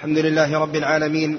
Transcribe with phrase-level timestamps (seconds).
[0.00, 1.38] الحمد لله رب العالمين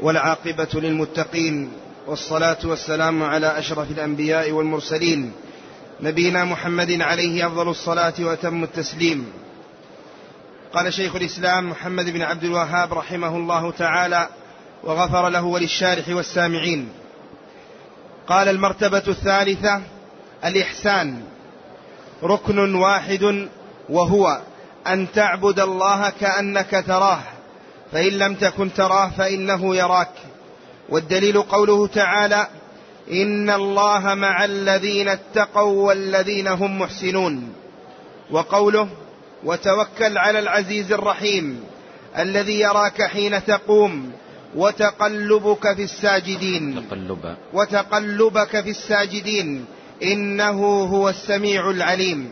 [0.00, 1.72] والعاقبة للمتقين
[2.06, 5.32] والصلاة والسلام على أشرف الأنبياء والمرسلين
[6.00, 9.32] نبينا محمد عليه أفضل الصلاة وأتم التسليم.
[10.72, 14.28] قال شيخ الإسلام محمد بن عبد الوهاب رحمه الله تعالى
[14.84, 16.88] وغفر له وللشارح والسامعين.
[18.26, 19.82] قال المرتبة الثالثة
[20.44, 21.22] الإحسان.
[22.22, 23.48] ركن واحد
[23.88, 24.40] وهو
[24.86, 27.35] أن تعبد الله كأنك تراه.
[27.92, 30.12] فإن لم تكن تراه فإنه يراك.
[30.88, 32.46] والدليل قوله تعالى
[33.12, 37.52] إن الله مع الذين اتقوا والذين هم محسنون.
[38.30, 38.88] وقوله
[39.44, 41.64] وتوكل على العزيز الرحيم
[42.18, 44.12] الذي يراك حين تقوم
[44.54, 46.88] وتقلبك في الساجدين.
[46.88, 47.36] تقلب.
[47.52, 49.64] وتقلبك في الساجدين.
[50.02, 52.28] إنه هو السميع العليم.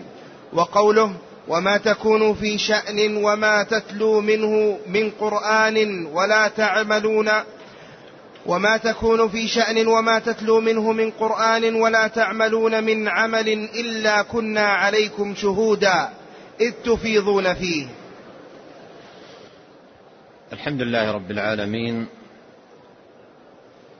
[0.52, 1.12] وقوله
[1.48, 7.30] وما تكون في شأن وما تتلو منه من قرآن ولا تعملون
[8.46, 14.66] وما تكون في شأن وما تتلو منه من قرآن ولا تعملون من عمل إلا كنا
[14.66, 16.08] عليكم شهودا
[16.60, 17.86] إذ تفيضون فيه.
[20.52, 22.06] الحمد لله رب العالمين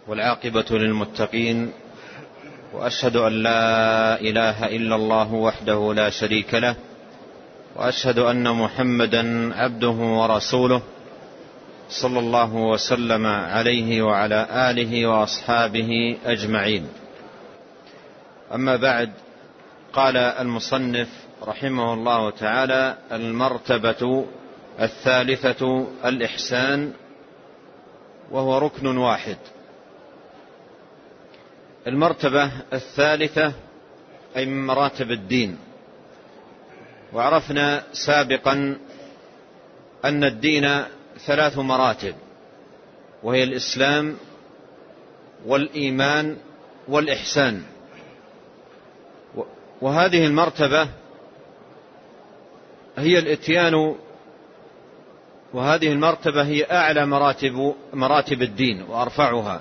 [0.08, 1.72] والعاقبة للمتقين
[2.72, 6.76] وأشهد أن لا إله إلا الله وحده لا شريك له
[7.76, 10.82] وأشهد أن محمدا عبده ورسوله
[11.88, 16.88] صلى الله وسلم عليه وعلى آله وأصحابه أجمعين.
[18.54, 19.12] أما بعد
[19.92, 21.08] قال المصنف
[21.42, 24.26] رحمه الله تعالى المرتبة
[24.80, 26.92] الثالثة الإحسان
[28.30, 29.36] وهو ركن واحد.
[31.86, 33.52] المرتبة الثالثة
[34.36, 35.58] أي من مراتب الدين.
[37.14, 38.78] وعرفنا سابقا
[40.04, 40.84] أن الدين
[41.26, 42.14] ثلاث مراتب
[43.22, 44.16] وهي الإسلام
[45.46, 46.36] والإيمان
[46.88, 47.62] والإحسان.
[49.80, 50.88] وهذه المرتبة
[52.96, 53.94] هي الإتيان
[55.52, 59.60] وهذه المرتبة هي أعلى مراتب مراتب الدين وأرفعها.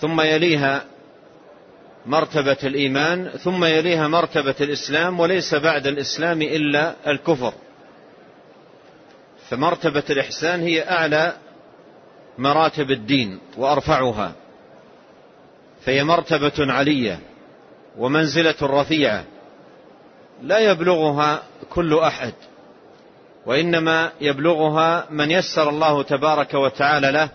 [0.00, 0.84] ثم يليها
[2.06, 7.52] مرتبة الإيمان ثم يليها مرتبة الإسلام وليس بعد الإسلام إلا الكفر.
[9.48, 11.36] فمرتبة الإحسان هي أعلى
[12.38, 14.32] مراتب الدين وأرفعها.
[15.84, 17.18] فهي مرتبة علية
[17.98, 19.24] ومنزلة رفيعة.
[20.42, 22.32] لا يبلغها كل أحد
[23.46, 27.28] وإنما يبلغها من يسر الله تبارك وتعالى له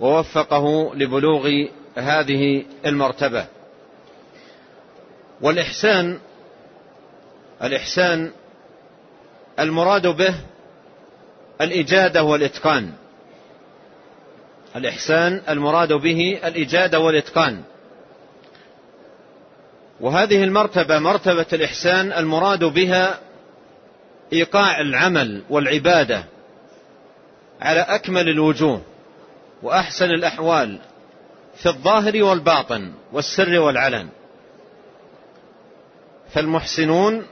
[0.00, 1.50] ووفقه لبلوغ
[1.96, 3.59] هذه المرتبة.
[5.42, 6.18] والإحسان
[7.62, 8.30] الإحسان
[9.58, 10.34] المراد به
[11.60, 12.92] الإجادة والإتقان.
[14.76, 17.62] الإحسان المراد به الإجادة والإتقان.
[20.00, 23.18] وهذه المرتبة مرتبة الإحسان المراد بها
[24.32, 26.24] إيقاع العمل والعبادة
[27.60, 28.82] على أكمل الوجوه
[29.62, 30.78] وأحسن الأحوال
[31.56, 34.08] في الظاهر والباطن والسر والعلن.
[36.32, 37.26] فالمحسنون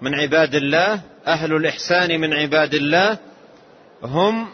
[0.00, 3.18] من عباد الله أهل الإحسان من عباد الله
[4.02, 4.48] هم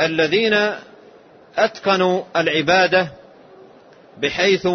[0.00, 0.70] الذين
[1.58, 3.08] أتقنوا العبادة
[4.18, 4.68] بحيث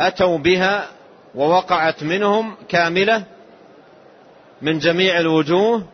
[0.00, 0.86] أتوا بها
[1.34, 3.22] ووقعت منهم كاملة
[4.62, 5.86] من جميع الوجوه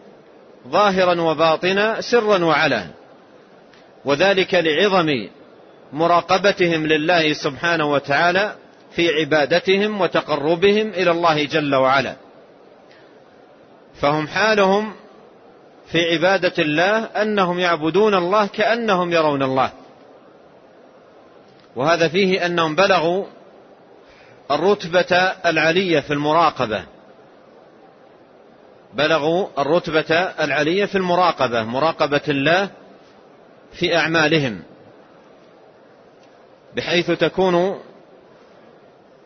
[0.68, 2.86] ظاهرا وباطنا سرا وعلا
[4.04, 5.28] وذلك لعظم
[5.92, 8.54] مراقبتهم لله سبحانه وتعالى
[8.96, 12.16] في عبادتهم وتقربهم إلى الله جل وعلا.
[14.00, 14.94] فهم حالهم
[15.86, 19.70] في عبادة الله أنهم يعبدون الله كأنهم يرون الله.
[21.76, 23.24] وهذا فيه أنهم بلغوا
[24.50, 25.16] الرتبة
[25.46, 26.84] العلية في المراقبة.
[28.94, 32.68] بلغوا الرتبة العلية في المراقبة مراقبة الله
[33.72, 34.62] في أعمالهم.
[36.76, 37.80] بحيث تكون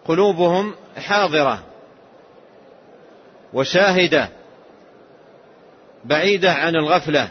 [0.08, 1.62] قلوبهم حاضرة
[3.52, 4.28] وشاهدة
[6.05, 7.28] بعيدة عن الغفلة.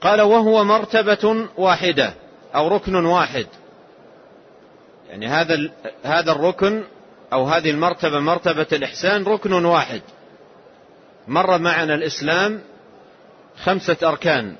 [0.00, 2.14] قال وهو مرتبة واحدة
[2.54, 3.46] أو ركن واحد.
[5.10, 5.70] يعني هذا
[6.04, 6.84] هذا الركن
[7.32, 10.02] أو هذه المرتبة مرتبة الإحسان ركن واحد.
[11.28, 12.60] مر معنا الإسلام
[13.64, 14.56] خمسة أركان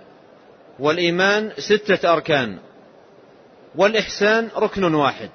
[0.78, 2.58] والإيمان ستة أركان.
[3.76, 5.30] والإحسان ركن واحد.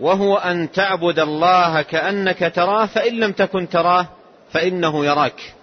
[0.00, 4.08] وهو أن تعبد الله كأنك تراه فإن لم تكن تراه
[4.52, 5.54] فإنه يراك.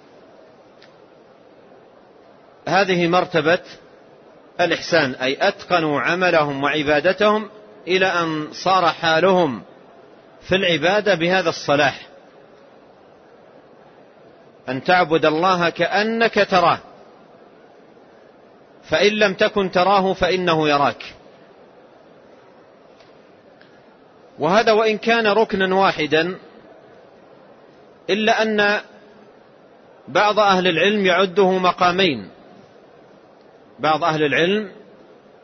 [2.68, 3.60] هذه مرتبة
[4.62, 7.50] الإحسان أي أتقنوا عملهم وعبادتهم
[7.88, 9.62] إلى أن صار حالهم
[10.42, 12.08] في العبادة بهذا الصلاح.
[14.70, 16.80] أن تعبد الله كأنك تراه.
[18.90, 21.14] فإن لم تكن تراه فإنه يراك.
[24.40, 26.36] وهذا وإن كان ركنا واحدا
[28.10, 28.80] إلا أن
[30.08, 32.30] بعض أهل العلم يعده مقامين.
[33.80, 34.72] بعض أهل العلم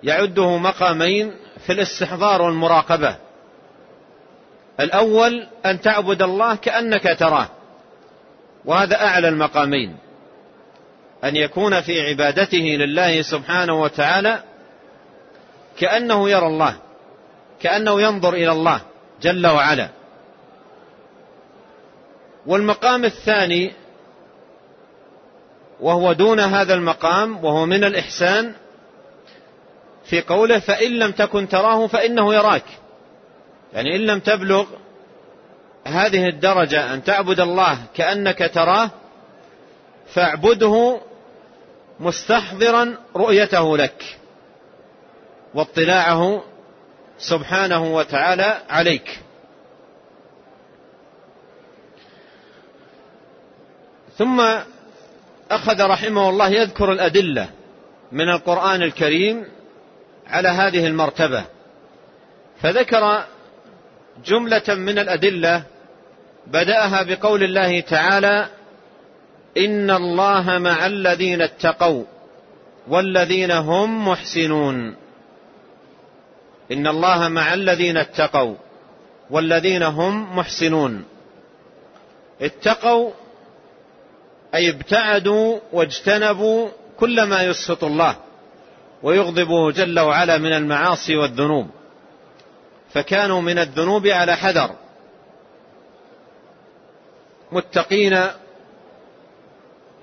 [0.04, 1.34] يعده مقامين
[1.66, 3.16] في الاستحضار والمراقبة.
[4.80, 7.48] الأول أن تعبد الله كأنك تراه
[8.66, 10.03] وهذا أعلى المقامين.
[11.24, 14.44] أن يكون في عبادته لله سبحانه وتعالى
[15.80, 16.76] كأنه يرى الله
[17.62, 18.82] كأنه ينظر إلى الله
[19.22, 19.90] جل وعلا.
[22.46, 23.72] والمقام الثاني
[25.80, 28.54] وهو دون هذا المقام وهو من الإحسان
[30.06, 32.66] في قوله فإن لم تكن تراه فإنه يراك.
[33.74, 34.66] يعني إن لم تبلغ
[35.86, 38.92] هذه الدرجة أن تعبد الله كأنك تراه
[40.14, 41.02] فاعبده
[42.00, 44.18] مستحضرا رؤيته لك
[45.54, 46.44] واطلاعه
[47.18, 49.20] سبحانه وتعالى عليك.
[54.18, 54.42] ثم
[55.52, 57.50] أخذ رحمه الله يذكر الأدلة
[58.12, 59.46] من القرآن الكريم
[60.28, 61.44] على هذه المرتبة
[62.62, 63.24] فذكر
[64.26, 65.64] جملة من الأدلة
[66.48, 68.48] بدأها بقول الله تعالى
[69.58, 72.04] إن الله مع الذين اتقوا
[72.88, 74.96] والذين هم محسنون.
[76.72, 78.56] إن الله مع الذين اتقوا
[79.30, 81.06] والذين هم محسنون.
[82.42, 83.12] اتقوا
[84.56, 86.70] أي ابتعدوا واجتنبوا
[87.00, 88.16] كل ما يسخط الله
[89.04, 91.70] ويغضبه جل وعلا من المعاصي والذنوب.
[92.94, 94.76] فكانوا من الذنوب على حذر.
[97.52, 98.28] متقين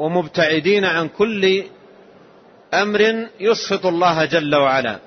[0.00, 1.64] ومبتعدين عن كل
[2.75, 4.99] أمر يسخط الله جل وعلا.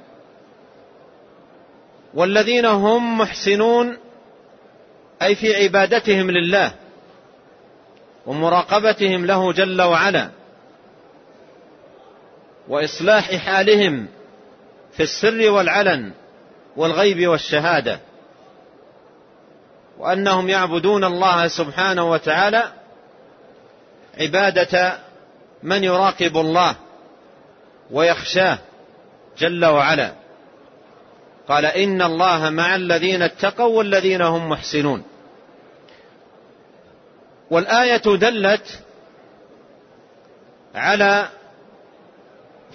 [2.13, 3.97] والذين هم محسنون
[5.21, 6.71] أي في عبادتهم لله
[8.25, 10.29] ومراقبتهم له جل وعلا.
[12.67, 14.07] وإصلاح حالهم
[14.91, 16.11] في السر والعلن
[16.77, 17.99] والغيب والشهادة.
[19.97, 22.82] وأنهم يعبدون الله سبحانه وتعالى
[24.19, 24.97] عبادة
[25.63, 26.75] من يراقب الله
[27.91, 28.57] ويخشاه
[29.37, 30.13] جل وعلا.
[31.47, 35.03] قال إن الله مع الذين اتقوا والذين هم محسنون.
[37.51, 38.79] والآية دلت
[40.75, 41.27] على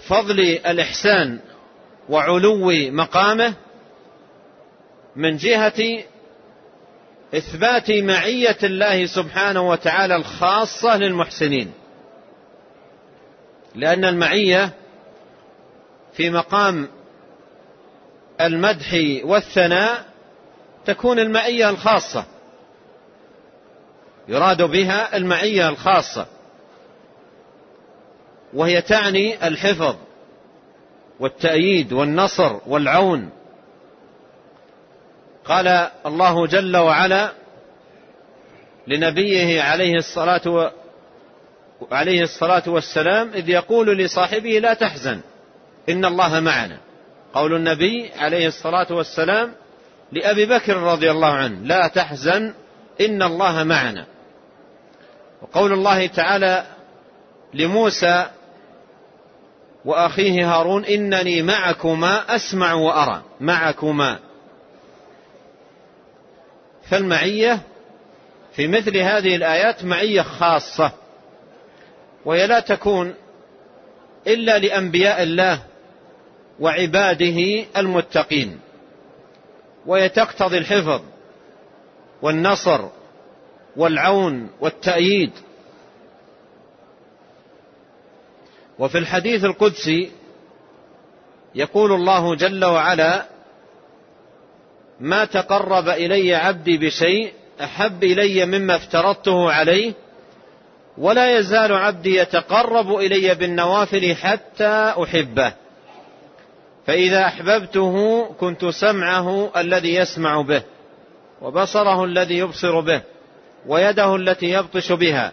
[0.07, 1.39] فضل الإحسان
[2.09, 3.53] وعلو مقامه
[5.15, 6.03] من جهة
[7.33, 11.71] إثبات معية الله سبحانه وتعالى الخاصة للمحسنين.
[13.75, 14.73] لأن المعية
[16.13, 16.87] في مقام
[18.41, 20.05] المدح والثناء
[20.85, 22.25] تكون المعية الخاصة.
[24.27, 26.25] يراد بها المعية الخاصة.
[28.53, 29.95] وهي تعني الحفظ
[31.19, 33.29] والتأييد والنصر والعون.
[35.45, 37.31] قال الله جل وعلا
[38.87, 40.69] لنبيه عليه الصلاة و
[41.91, 45.21] عليه الصلاة والسلام إذ يقول لصاحبه لا تحزن
[45.89, 46.77] إن الله معنا.
[47.33, 49.53] قول النبي عليه الصلاة والسلام
[50.11, 52.53] لأبي بكر رضي الله عنه لا تحزن
[53.01, 54.05] إن الله معنا.
[55.41, 56.65] وقول الله تعالى
[57.53, 58.25] لموسى
[59.85, 64.19] وأخيه هارون إنني معكما أسمع وأرى معكما.
[66.89, 67.61] فالمعية
[68.53, 70.91] في مثل هذه الآيات معية خاصة
[72.25, 73.13] وهي لا تكون
[74.27, 75.59] إلا لأنبياء الله
[76.59, 78.59] وعباده المتقين.
[79.85, 81.01] وهي تقتضي الحفظ
[82.21, 82.85] والنصر
[83.75, 85.31] والعون والتأييد.
[88.79, 90.11] وفي الحديث القدسي
[91.55, 93.25] يقول الله جل وعلا
[94.99, 99.93] ما تقرب إلي عبدي بشيء أحب إلي مما افترضته عليه
[100.97, 105.53] ولا يزال عبدي يتقرب إلي بالنوافل حتى أحبه.
[106.87, 110.61] فإذا أحببته كنت سمعه الذي يسمع به
[111.41, 113.01] وبصره الذي يبصر به
[113.67, 115.31] ويده التي يبطش بها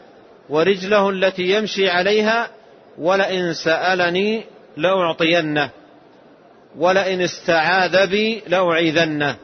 [0.49, 2.51] ورجله التي يمشي عليها
[2.99, 4.45] ولئن سألني
[4.77, 5.71] لأعطينه
[6.79, 9.37] ولئن استعاذ بي لأعيذنه.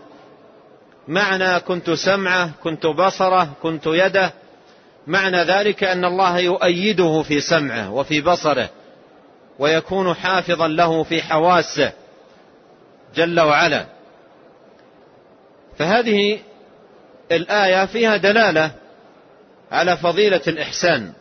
[1.09, 4.32] معنى كنت سمعه كنت بصره كنت يده.
[5.06, 8.71] معنى ذلك أن الله يؤيده في سمعه وفي بصره
[9.59, 11.92] ويكون حافظا له في حواسه
[13.14, 13.87] جل وعلا.
[15.78, 16.38] فهذه
[17.32, 18.71] الآية فيها دلالة
[19.73, 21.12] على فضيلة الإحسان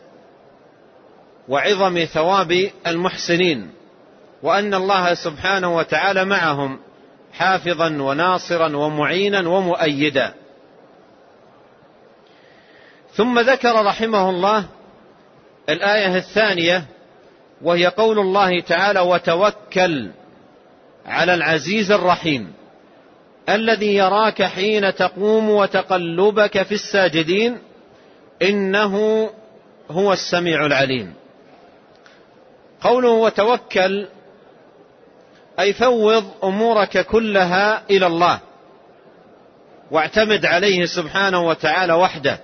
[1.48, 3.70] وعظم ثواب المحسنين
[4.42, 6.78] وأن الله سبحانه وتعالى معهم.
[7.32, 10.34] حافظا وناصرا ومعينا ومؤيدا.
[13.14, 14.64] ثم ذكر رحمه الله
[15.68, 16.84] الآية الثانية
[17.62, 20.10] وهي قول الله تعالى وتوكل
[21.06, 22.52] على العزيز الرحيم
[23.48, 27.58] الذي يراك حين تقوم وتقلبك في الساجدين
[28.42, 29.30] إنه
[29.90, 31.14] هو السميع العليم.
[32.80, 34.06] قوله وتوكل
[35.60, 38.40] أي فوض أمورك كلها إلى الله.
[39.90, 42.38] واعتمد عليه سبحانه وتعالى وحده.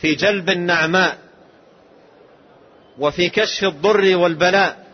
[0.00, 1.18] في جلب النعماء.
[2.98, 4.86] وفي كشف الضر والبلاء.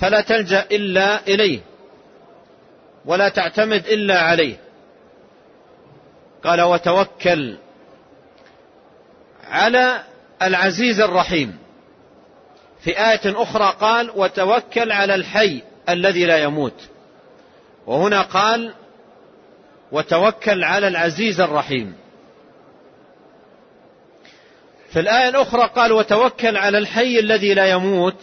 [0.00, 1.60] فلا تلجأ إلا إليه.
[3.04, 4.56] ولا تعتمد إلا عليه.
[6.44, 7.56] قال وتوكل
[9.44, 10.02] على
[10.42, 11.65] العزيز الرحيم.
[12.86, 16.88] في آية أخرى قال وتوكل على الحي الذي لا يموت.
[17.86, 18.74] وهنا قال
[19.92, 21.94] وتوكل على العزيز الرحيم.
[24.92, 28.20] في الآية الأخرى قال وتوكل على الحي الذي لا يموت.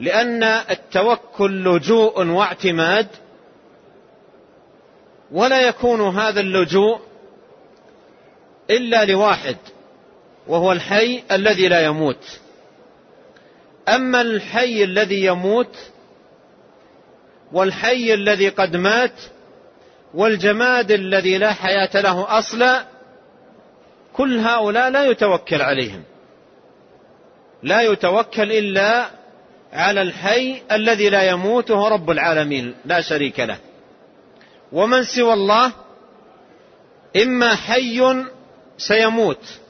[0.00, 3.08] لأن التوكل لجوء واعتماد
[5.32, 7.00] ولا يكون هذا اللجوء
[8.70, 9.56] إلا لواحد
[10.46, 12.40] وهو الحي الذي لا يموت.
[13.94, 15.76] أما الحي الذي يموت
[17.52, 19.20] والحي الذي قد مات
[20.14, 22.84] والجماد الذي لا حياة له أصلا
[24.12, 26.02] كل هؤلاء لا يتوكل عليهم.
[27.62, 29.10] لا يتوكل إلا
[29.72, 33.58] على الحي الذي لا يموت وهو رب العالمين لا شريك له.
[34.72, 35.72] ومن سوى الله؟
[37.16, 38.24] إما حي
[38.78, 39.60] سيموت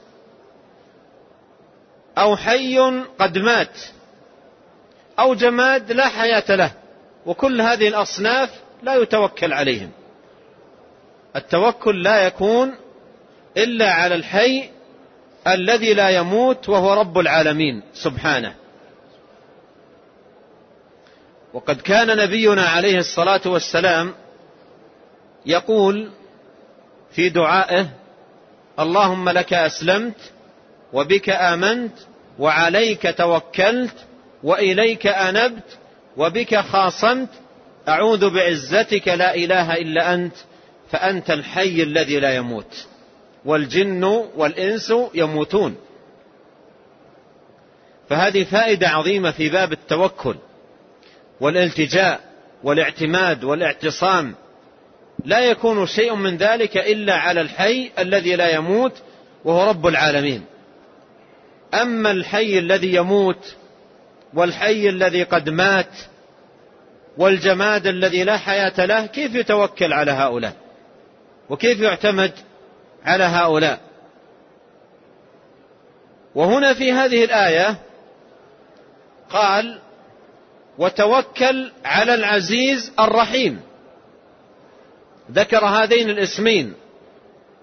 [2.17, 2.79] أو حي
[3.19, 3.79] قد مات.
[5.19, 6.71] أو جماد لا حياة له
[7.25, 8.49] وكل هذه الأصناف
[8.83, 9.91] لا يتوكل عليهم.
[11.35, 12.75] التوكل لا يكون
[13.57, 14.69] إلا على الحي
[15.47, 18.55] الذي لا يموت وهو رب العالمين سبحانه.
[21.53, 24.13] وقد كان نبينا عليه الصلاة والسلام
[25.45, 26.11] يقول
[27.11, 27.89] في دعائه
[28.79, 30.31] اللهم لك أسلمت
[30.93, 31.93] وبك آمنت
[32.39, 33.95] وعليك توكلت
[34.43, 35.77] وإليك أنبت
[36.17, 37.29] وبك خاصمت
[37.87, 40.35] أعوذ بعزتك لا إله إلا أنت
[40.91, 42.87] فأنت الحي الذي لا يموت.
[43.45, 44.03] والجن
[44.35, 45.75] والإنس يموتون.
[48.09, 50.35] فهذه فائدة عظيمة في باب التوكل
[51.41, 52.19] والالتجاء
[52.63, 54.35] والاعتماد والاعتصام.
[55.25, 58.93] لا يكون شيء من ذلك إلا على الحي الذي لا يموت
[59.45, 60.45] وهو رب العالمين.
[61.73, 63.55] أما الحي الذي يموت
[64.33, 65.97] والحي الذي قد مات
[67.17, 70.53] والجماد الذي لا حياة له كيف يتوكل على هؤلاء؟
[71.49, 72.31] وكيف يعتمد
[73.05, 73.79] على هؤلاء؟
[76.35, 77.75] وهنا في هذه الآية
[79.29, 79.79] قال
[80.77, 83.61] وتوكل على العزيز الرحيم
[85.31, 86.73] ذكر هذين الاسمين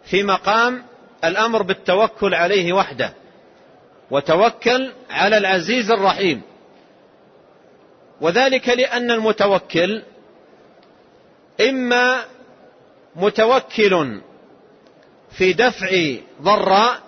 [0.05, 0.83] في مقام
[1.25, 3.13] الأمر بالتوكل عليه وحده
[4.11, 6.43] وتوكل على العزيز الرحيم
[8.21, 10.03] وذلك لأن المتوكل
[11.61, 12.25] إما
[13.17, 14.21] متوكل
[15.31, 17.01] في دفع ضراء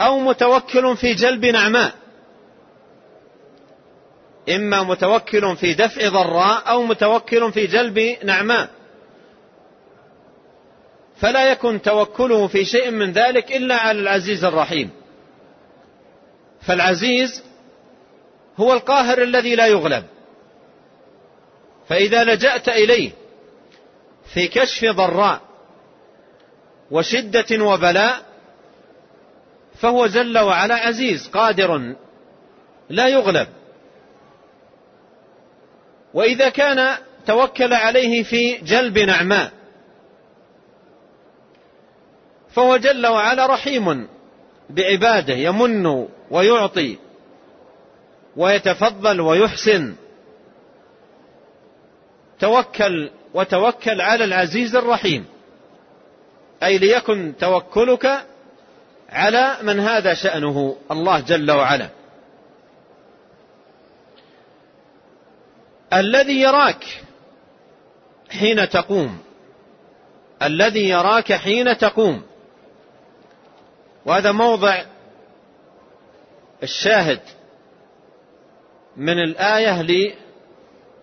[0.00, 1.94] أو متوكل في جلب نعماء.
[4.48, 8.68] إما متوكل في دفع ضراء أو متوكل في جلب نعماء.
[11.16, 14.90] فلا يكن توكله في شيء من ذلك إلا على العزيز الرحيم.
[16.62, 17.42] فالعزيز
[18.56, 20.04] هو القاهر الذي لا يغلب.
[21.88, 23.10] فإذا لجأت إليه
[24.34, 25.40] في كشف ضراء
[26.90, 28.22] وشدة وبلاء
[29.74, 31.94] فهو جل وعلا عزيز قادر
[32.88, 33.48] لا يغلب.
[36.14, 39.52] وإذا كان توكل عليه في جلب نعماء
[42.50, 44.08] فهو جل وعلا رحيم
[44.70, 46.98] بعباده يمن ويعطي.
[48.36, 49.94] ويتفضل ويحسن.
[52.40, 55.26] توكل وتوكل على العزيز الرحيم.
[56.62, 58.26] أي ليكن توكلك
[59.08, 60.76] على من هذا شأنه.
[60.90, 61.88] الله جل وعلا.
[65.92, 66.84] الذي يراك
[68.30, 69.18] حين تقوم.
[70.42, 72.22] الذي يراك حين تقوم.
[74.06, 74.82] وهذا موضع
[76.62, 77.20] الشاهد
[78.96, 79.82] من الآية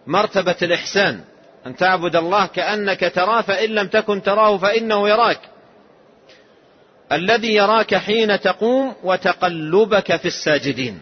[0.08, 1.24] لمرتبة الإحسان.
[1.66, 5.40] أن تعبد الله كأنك تراه فإن لم تكن تراه فإنه يراك.
[7.12, 11.02] الذي يراك حين تقوم وتقلبك في الساجدين.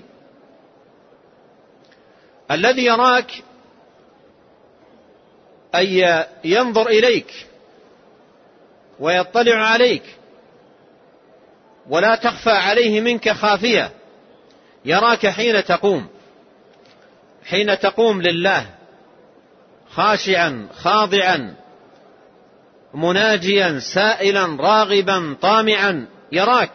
[2.52, 3.32] الذي يراك
[5.76, 7.48] أي ينظر إليك
[9.00, 10.04] ويطلع عليك
[11.90, 13.92] ولا تخفى عليه منك خافية.
[14.86, 16.08] يراك حين تقوم.
[17.46, 18.66] حين تقوم لله
[19.90, 21.56] خاشعا خاضعا
[22.94, 26.72] مناجيا سائلا راغبا طامعا يراك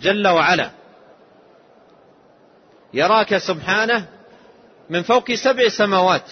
[0.00, 0.70] جل وعلا.
[2.94, 4.08] يراك سبحانه
[4.90, 6.30] من فوق سبع سماوات.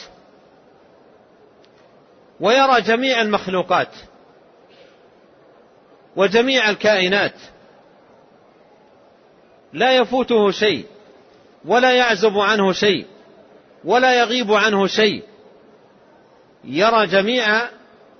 [2.40, 3.88] ويرى جميع المخلوقات
[6.16, 7.34] وجميع الكائنات.
[9.72, 10.86] لا يفوته شيء
[11.64, 13.06] ولا يعزب عنه شيء.
[13.84, 15.22] ولا يغيب عنه شيء.
[16.64, 17.68] يرى جميع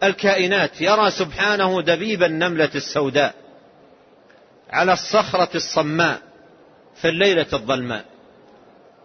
[0.03, 3.35] الكائنات يرى سبحانه دبيب النملة السوداء
[4.71, 6.19] على الصخرة الصماء
[6.95, 8.05] في الليلة الظلماء.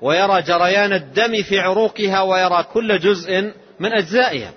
[0.02, 4.52] ويرى جريان الدم في عروقها ويرى كل جزء من أجزائها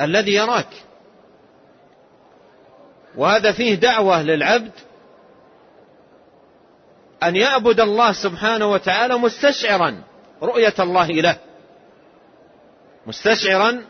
[0.00, 0.68] الذي يراك.
[3.16, 4.72] وهذا فيه دعوة للعبد
[7.22, 10.02] أن يعبد الله سبحانه وتعالى مستشعرا.
[10.44, 11.36] رؤية الله له.
[13.06, 13.84] مستشعرا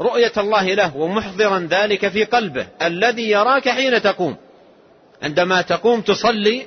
[0.00, 2.66] رؤية الله له ومحضرا ذلك في قلبه.
[2.82, 4.36] الذي يراك حين تقوم.
[5.22, 6.66] عندما تقوم تصلي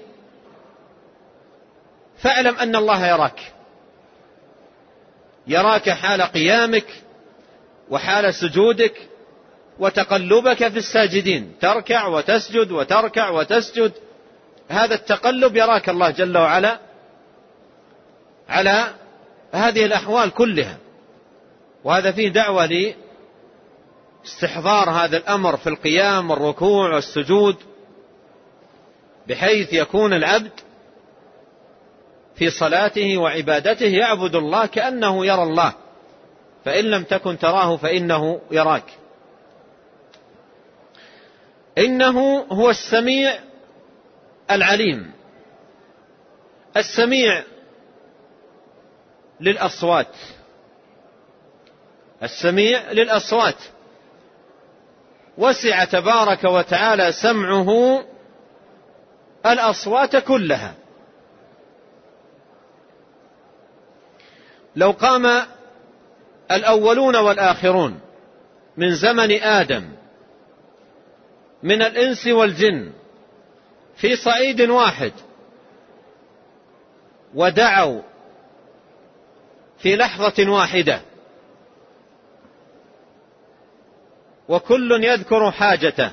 [2.17, 3.39] فاعلم أن الله يراك.
[5.47, 6.85] يراك حال قيامك
[7.89, 8.93] وحال سجودك
[9.79, 11.55] وتقلبك في الساجدين.
[11.61, 13.91] تركع وتسجد وتركع وتسجد.
[14.69, 16.90] هذا التقلب يراك الله جل وعلا.
[18.51, 18.93] على
[19.51, 20.77] هذه الأحوال كلها.
[21.83, 22.69] وهذا فيه دعوة
[24.23, 27.55] لاستحضار هذا الأمر في القيام والركوع والسجود
[29.27, 30.51] بحيث يكون العبد
[32.35, 35.73] في صلاته وعبادته يعبد الله كأنه يرى الله.
[36.65, 38.85] فإن لم تكن تراه فإنه يراك.
[41.77, 43.39] إنه هو السميع
[44.51, 45.11] العليم.
[46.77, 47.43] السميع
[49.41, 50.15] للأصوات.
[52.23, 53.57] السميع للأصوات.
[55.37, 58.03] وسع تبارك وتعالى سمعه
[59.45, 60.73] الأصوات كلها.
[64.75, 65.41] لو قام
[66.51, 67.99] الأولون والآخرون
[68.77, 69.89] من زمن آدم
[71.63, 72.91] من الإنس والجن
[73.95, 75.11] في صعيد واحد
[77.35, 78.01] ودعوا
[79.81, 81.01] في لحظة واحدة.
[84.49, 86.11] وكل يذكر حاجته.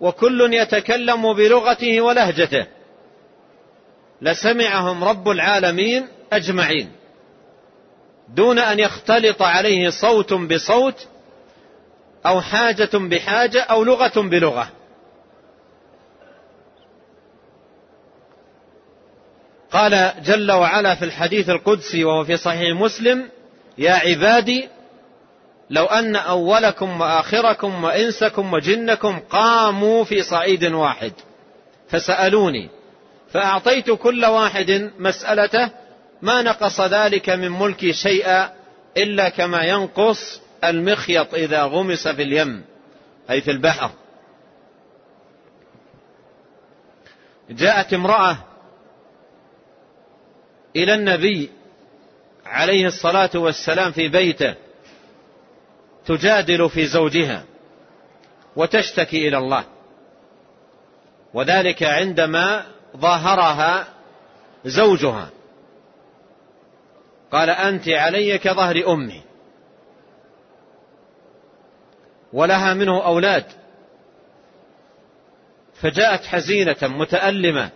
[0.00, 2.66] وكل يتكلم بلغته ولهجته.
[4.22, 6.92] لسمعهم رب العالمين أجمعين.
[8.28, 11.08] دون أن يختلط عليه صوت بصوت
[12.26, 14.68] أو حاجة بحاجة أو لغة بلغة.
[19.74, 23.28] قال جل وعلا في الحديث القدسي وهو في صحيح مسلم
[23.78, 24.68] يا عبادي
[25.70, 31.12] لو أن أولكم وآخركم وإنسكم وجنكم قاموا في صعيد واحد
[31.88, 32.70] فسألوني
[33.30, 35.70] فأعطيت كل واحد مسألته
[36.22, 38.50] ما نقص ذلك من ملكي شيئا
[38.96, 42.64] إلا كما ينقص المخيط إذا غمس في اليم
[43.30, 43.90] أي في البحر.
[47.50, 48.53] جاءت امرأة
[50.76, 51.50] إلى النبي
[52.46, 54.54] عليه الصلاة والسلام في بيته
[56.06, 57.44] تجادل في زوجها
[58.56, 59.64] وتشتكي إلى الله.
[61.34, 63.88] وذلك عندما ظاهرها
[64.64, 65.30] زوجها.
[67.32, 69.22] قال أنت علي كظهر أمي.
[72.32, 73.44] ولها منه أولاد.
[75.74, 77.70] فجاءت حزينة متألمة.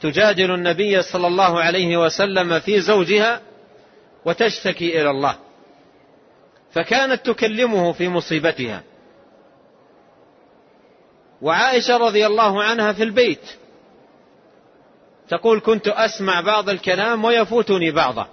[0.00, 3.40] تجادل النبي صلى الله عليه وسلم في زوجها
[4.24, 5.36] وتشتكي إلى الله.
[6.72, 8.82] فكانت تكلمه في مصيبتها.
[11.42, 13.50] وعائشة رضي الله عنها في البيت.
[15.28, 18.26] تقول كنت أسمع بعض الكلام ويفوتني بعضه.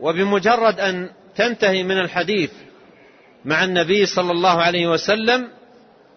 [0.00, 2.52] وبمجرد أن تنتهي من الحديث
[3.44, 5.48] مع النبي صلى الله عليه وسلم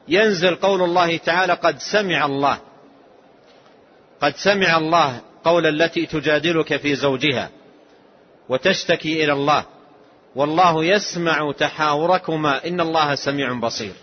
[0.08, 2.71] ينزل قول الله تعالى قد سمع الله.
[4.22, 7.50] قد سمع الله قول التي تجادلك في زوجها
[8.50, 9.66] وتشتكي إلى الله
[10.36, 13.94] والله يسمع تحاوركما إن الله سميع بصير.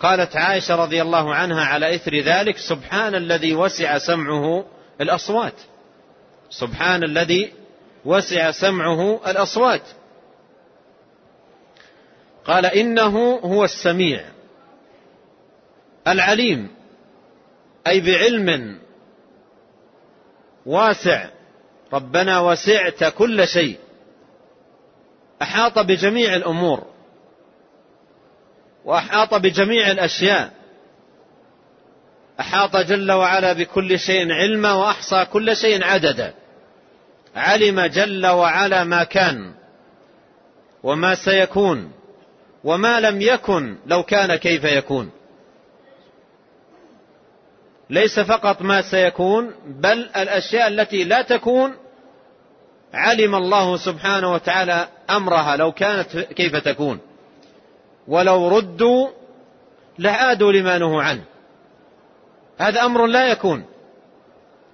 [0.00, 4.64] قالت عائشة رضي الله عنها على إثر ذلك سبحان الذي وسع سمعه
[5.00, 5.54] الأصوات.
[6.50, 7.52] سبحان الذي
[8.04, 9.82] وسع سمعه الأصوات.
[12.44, 14.24] قال إنه هو السميع
[16.06, 16.77] العليم.
[17.88, 18.78] أي بعلم
[20.66, 21.28] واسع.
[21.92, 23.78] ربنا وسعت كل شيء.
[25.42, 26.86] أحاط بجميع الأمور.
[28.84, 30.52] وأحاط بجميع الأشياء.
[32.40, 36.34] أحاط جل وعلا بكل شيء علما وأحصى كل شيء عددا.
[37.36, 39.54] علم جل وعلا ما كان
[40.82, 41.92] وما سيكون
[42.64, 45.10] وما لم يكن لو كان كيف يكون.
[47.90, 51.74] ليس فقط ما سيكون بل الأشياء التي لا تكون.
[52.94, 56.98] علم الله سبحانه وتعالى أمرها لو كانت كيف تكون.
[58.08, 59.08] ولو ردوا
[59.98, 61.24] لعادوا لما نهوا عنه.
[62.58, 63.64] هذا أمر لا يكون.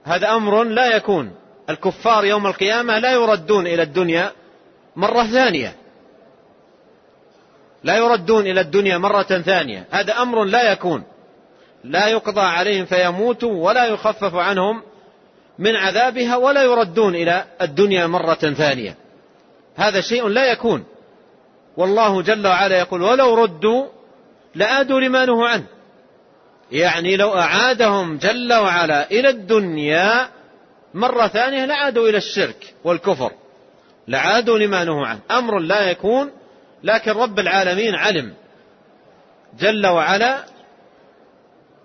[0.05, 1.35] هذا أمر لا يكون.
[1.70, 4.33] الكفار يوم القيامة لا يردون إلى الدنيا
[4.96, 5.77] مرة ثانية.
[7.85, 9.87] لا يردون إلى الدنيا مرة ثانية.
[9.90, 11.05] هذا أمر لا يكون.
[11.84, 14.82] لا يقضى عليهم فيموتوا ولا يخفف عنهم
[15.58, 18.96] من عذابها ولا يردون إلى الدنيا مرة ثانية.
[19.76, 20.84] هذا شيء لا يكون.
[21.76, 23.86] والله جل وعلا يقول ولو ردوا
[24.54, 25.64] لآدوا لما نهوا عنه.
[26.72, 30.28] يعني لو أعادهم جل وعلا إلى الدنيا
[30.94, 33.32] مرة ثانية لعادوا إلى الشرك والكفر.
[34.08, 35.20] لعادوا لما نهوا عنه.
[35.30, 36.30] أمر لا يكون
[36.82, 38.34] لكن رب العالمين علم.
[39.58, 40.53] جل وعلا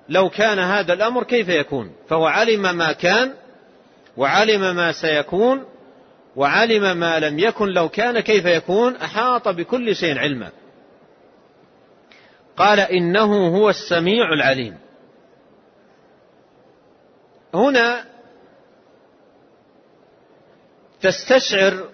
[0.10, 3.34] لو كان هذا الأمر كيف يكون؟ فهو علم ما كان
[4.18, 5.66] وعلم ما سيكون
[6.36, 10.52] وعلم ما لم يكن لو كان كيف يكون أحاط بكل شيء علما.
[12.58, 14.78] قال إنه هو السميع العليم.
[17.54, 18.06] هنا
[21.02, 21.90] تستشعر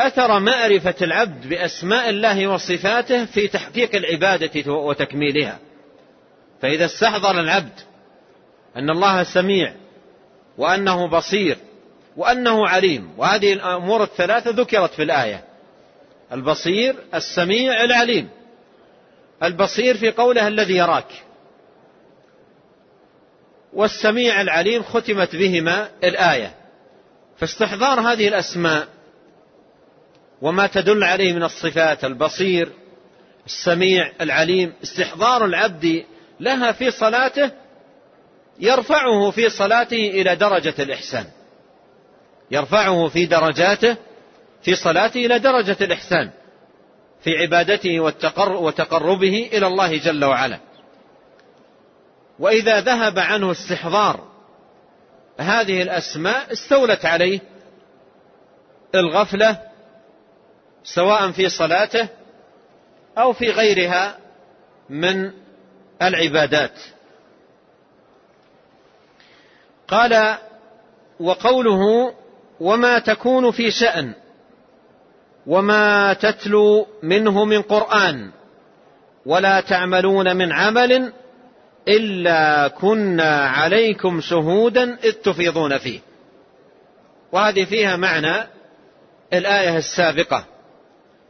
[0.00, 5.58] أثر معرفة العبد بأسماء الله وصفاته في تحقيق العبادة وتكميلها.
[6.64, 7.80] فإذا استحضر العبد
[8.76, 9.74] أن الله سميع
[10.58, 11.58] وأنه بصير
[12.16, 15.44] وأنه عليم وهذه الأمور الثلاثة ذكرت في الآية.
[16.32, 18.28] البصير السميع العليم.
[19.42, 21.24] البصير في قوله الذي يراك.
[23.72, 26.54] والسميع العليم ختمت بهما الآية.
[27.38, 28.88] فاستحضار هذه الأسماء
[30.42, 32.72] وما تدل عليه من الصفات البصير
[33.46, 36.04] السميع العليم استحضار العبد
[36.44, 37.50] لها في صلاته
[38.58, 41.26] يرفعه في صلاته إلى درجة الإحسان.
[42.50, 43.96] يرفعه في درجاته
[44.62, 46.30] في صلاته إلى درجة الإحسان
[47.20, 48.00] في عبادته
[48.48, 50.58] وتقربه إلى الله جل وعلا.
[52.38, 54.34] وإذا ذهب عنه استحضار
[55.38, 57.40] هذه الأسماء استولت عليه
[58.94, 59.58] الغفلة
[60.84, 62.08] سواء في صلاته
[63.18, 64.18] أو في غيرها
[64.90, 65.30] من
[66.08, 66.78] العبادات.
[69.88, 70.38] قال
[71.20, 72.14] وقوله
[72.60, 74.14] وما تكون في شأن
[75.46, 78.30] وما تتلو منه من قرآن
[79.26, 81.12] ولا تعملون من عمل
[81.88, 86.00] إلا كنا عليكم شهودا إذ تفيضون فيه.
[87.32, 88.46] وهذه فيها معنى
[89.32, 90.44] الآية السابقة.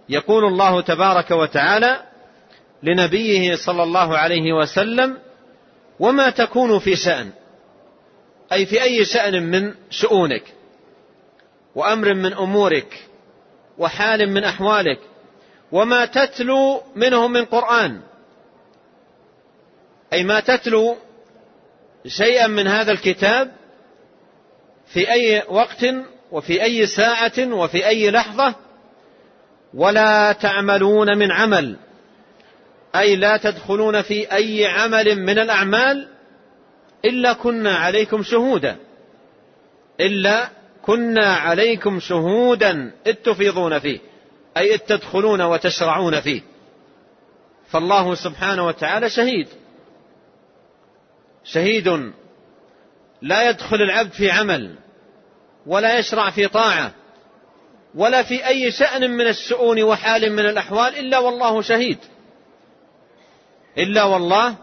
[0.08, 2.13] يقول الله تبارك وتعالى
[2.84, 5.18] لنبيه صلى الله عليه وسلم
[6.00, 7.30] وما تكون في شأن
[8.52, 10.42] أي في أي شأن من شؤونك
[11.74, 13.08] وأمر من أمورك
[13.78, 14.98] وحال من أحوالك
[15.72, 18.00] وما تتلو منه من قرآن
[20.12, 20.96] أي ما تتلو
[22.06, 23.52] شيئا من هذا الكتاب
[24.86, 25.86] في أي وقت
[26.32, 28.54] وفي أي ساعة وفي أي لحظة
[29.74, 31.76] ولا تعملون من عمل.
[32.96, 36.08] أي لا تدخلون في أي عمل من الأعمال
[37.04, 38.76] إلا كنا عليكم شهودا.
[40.00, 40.48] إلا
[40.82, 43.98] كنا عليكم شهودا إذ تفيضون فيه
[44.56, 46.42] أي إذ تدخلون وتشرعون فيه.
[47.68, 49.48] فالله سبحانه وتعالى شهيد.
[51.44, 52.12] شهيد.
[53.22, 54.74] لا يدخل العبد في عمل
[55.66, 56.92] ولا يشرع في طاعة
[57.94, 61.98] ولا في أي شأن من الشؤون وحال من الأحوال إلا والله شهيد.
[63.78, 64.56] إلا والله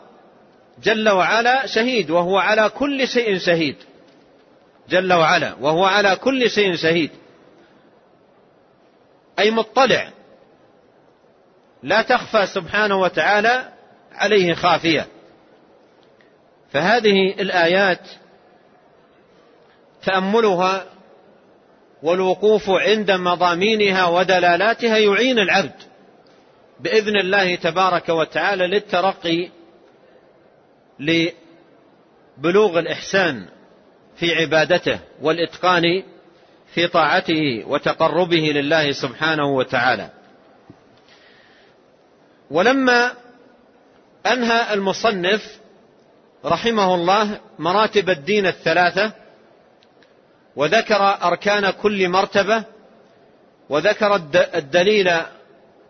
[0.83, 3.75] جل وعلا شهيد وهو على كل شيء شهيد.
[4.89, 7.11] جل وعلا وهو على كل شيء شهيد.
[9.39, 10.09] أي مطلع.
[11.83, 13.69] لا تخفى سبحانه وتعالى
[14.11, 15.07] عليه خافية.
[16.71, 18.07] فهذه الآيات
[20.03, 20.85] تأملها
[22.03, 25.90] والوقوف عند مضامينها ودلالاتها يعين العبد.
[26.81, 29.49] بإذن الله تبارك وتعالى للترقي
[30.99, 33.45] لبلوغ الإحسان
[34.15, 36.03] في عبادته والإتقان
[36.73, 40.09] في طاعته وتقربه لله سبحانه وتعالى.
[42.51, 43.11] ولما
[44.25, 45.59] أنهى المصنف
[46.45, 49.13] رحمه الله مراتب الدين الثلاثة
[50.55, 52.63] وذكر أركان كل مرتبة
[53.69, 54.15] وذكر
[54.55, 55.11] الدليل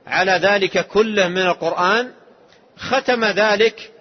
[0.08, 2.12] على ذلك كله من القرآن
[2.78, 3.92] ختم ذلك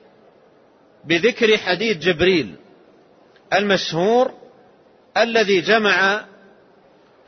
[1.04, 2.54] بذكر حديث جبريل
[3.52, 4.34] المشهور
[5.16, 6.24] الذي جمع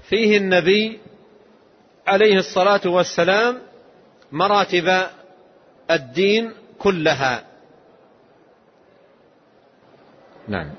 [0.08, 1.00] فيه النبي
[2.06, 3.58] عليه الصلاة والسلام
[4.32, 5.06] مراتب
[5.90, 7.44] الدين كلها.
[10.48, 10.70] نعم.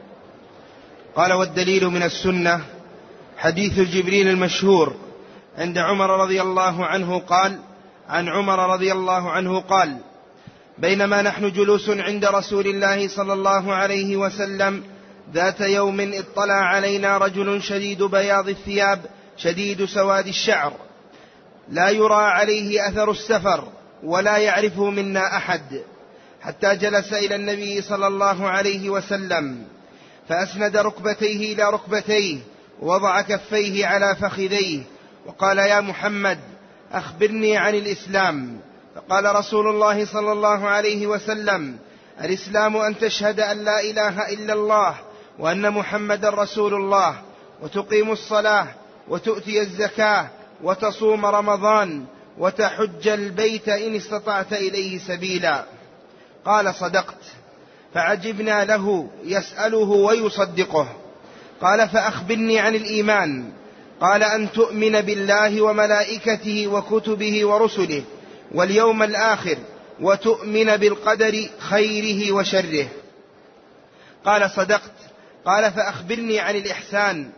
[1.16, 2.66] قال والدليل من السنة
[3.38, 4.96] حديث جبريل المشهور
[5.58, 7.60] عند عمر رضي الله عنه قال
[8.10, 9.98] عن عمر رضي الله عنه قال
[10.78, 14.84] بينما نحن جلوس عند رسول الله صلى الله عليه وسلم
[15.34, 19.06] ذات يوم اطلع علينا رجل شديد بياض الثياب
[19.38, 20.74] شديد سواد الشعر.
[21.70, 23.68] لا يرى عليه أثر السفر
[24.04, 25.82] ولا يعرفه منا أحد
[26.42, 29.64] حتى جلس إلى النبي صلى الله عليه وسلم
[30.30, 32.38] فأسند ركبتيه إلى ركبتيه
[32.82, 34.82] ووضع كفيه على فخذيه
[35.26, 36.40] وقال يا محمد
[36.94, 38.60] أخبرني عن الإسلام.
[38.96, 41.78] فقال رسول الله صلى الله عليه وسلم
[42.22, 44.96] الإسلام أن تشهد أن لا إله إلا الله
[45.40, 47.16] وأن محمدا رسول الله
[47.62, 48.68] وتقيم الصلاة
[49.08, 50.28] وتؤتي الزكاة
[50.64, 52.06] وتصوم رمضان
[52.38, 55.66] وتحج البيت إن استطعت إليه سبيلا.
[56.46, 57.22] قال صدقت.
[57.94, 60.88] فعجبنا له يسأله ويصدقه.
[61.62, 63.52] قال فأخبرني عن الإيمان.
[64.04, 68.04] قال أن تؤمن بالله وملائكته وكتبه ورسله
[68.52, 69.58] واليوم الآخر
[70.02, 72.88] وتؤمن بالقدر خيره وشره.
[74.26, 74.92] قال صدقت.
[75.46, 77.30] قال فأخبرني عن الإحسان.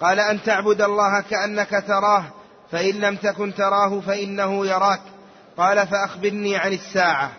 [0.00, 2.24] قال أن تعبد الله كأنك تراه
[2.72, 5.02] فإن لم تكن تراه فإنه يراك.
[5.56, 7.32] قال فأخبرني عن الساعة.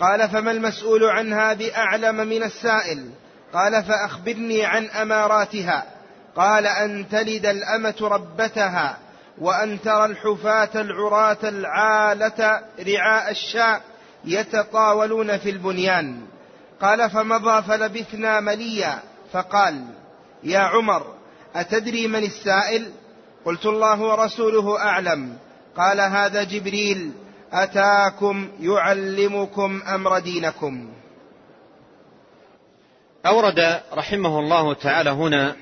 [0.00, 3.10] قال فما المسؤول عنها بأعلم من السائل؟
[3.52, 5.99] قال فأخبرني عن أماراتها.
[6.40, 8.98] قال أن تلد الأمة ربتها
[9.38, 13.82] وأن ترى الحفاة العراة العالة رعاء الشاء
[14.24, 16.20] يتطاولون في البنيان.
[16.82, 18.98] قال فمضى فلبثنا مليا.
[19.32, 19.84] فقال
[20.42, 21.14] يا عمر
[21.54, 22.92] أتدري من السائل؟
[23.44, 25.36] قلت الله ورسوله أعلم.
[25.76, 27.12] قال هذا جبريل
[27.52, 30.92] أتاكم يعلمكم أمر دينكم.
[33.26, 35.56] أورد رحمه الله تعالى هنا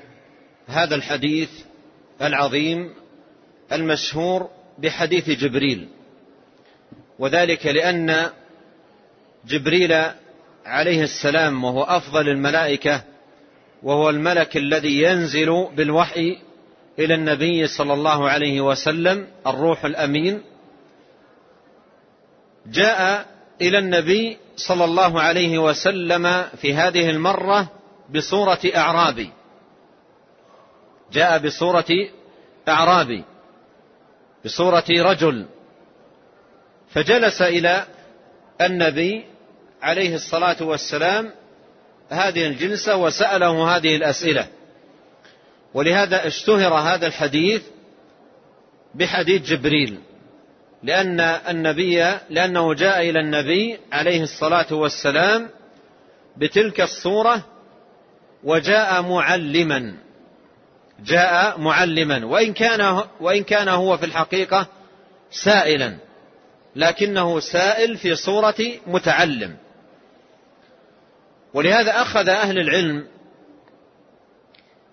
[0.68, 1.50] هذا الحديث
[2.22, 2.94] العظيم
[3.72, 5.88] المشهور بحديث جبريل.
[7.18, 8.30] وذلك لأن
[9.46, 9.92] جبريل
[10.66, 13.02] عليه السلام وهو أفضل الملائكة
[13.82, 16.38] وهو الملك الذي ينزل بالوحي
[16.98, 20.42] إلى النبي صلى الله عليه وسلم الروح الأمين.
[22.66, 23.26] جاء
[23.60, 27.68] إلى النبي صلى الله عليه وسلم في هذه المرة
[28.14, 29.30] بصورة أعرابي.
[31.12, 31.86] جاء بصورة
[32.68, 33.24] أعرابي
[34.44, 35.46] بصورة رجل
[36.90, 37.86] فجلس إلى
[38.60, 39.24] النبي
[39.82, 41.30] عليه الصلاة والسلام
[42.10, 44.48] هذه الجلسة وسأله هذه الأسئلة.
[45.74, 47.62] ولهذا اشتهر هذا الحديث
[48.94, 49.98] بحديث جبريل
[50.82, 55.48] لأن النبي لأنه جاء إلى النبي عليه الصلاة والسلام
[56.36, 57.44] بتلك الصورة
[58.44, 59.94] وجاء معلما.
[61.04, 62.26] جاء معلما.
[62.26, 64.66] وإن كان, وإن كان هو في الحقيقة
[65.30, 65.96] سائلا.
[66.76, 68.56] لكنه سائل في صورة
[68.86, 69.56] متعلم.
[71.54, 73.06] ولهذا أخذ أهل العلم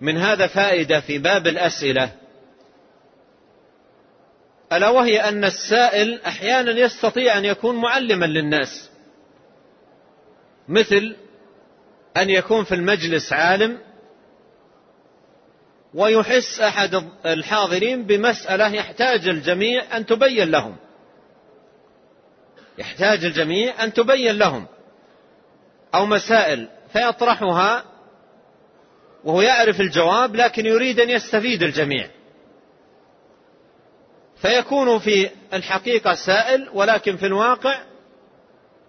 [0.00, 2.10] من هذا فائدة في باب الأسئلة.
[4.72, 8.90] ألا وهي أن السائل أحيانا يستطيع أن يكون معلما للناس.
[10.68, 11.16] مثل
[12.16, 13.78] أن يكون في المجلس عالم
[15.94, 20.76] ويحس أحد الحاضرين بمسألة يحتاج الجميع أن تبين لهم.
[22.78, 24.66] يحتاج الجميع أن تبين لهم.
[25.94, 27.84] أو مسائل فيطرحها
[29.24, 32.08] وهو يعرف الجواب لكن يريد أن يستفيد الجميع.
[34.36, 37.78] فيكون في الحقيقة سائل ولكن في الواقع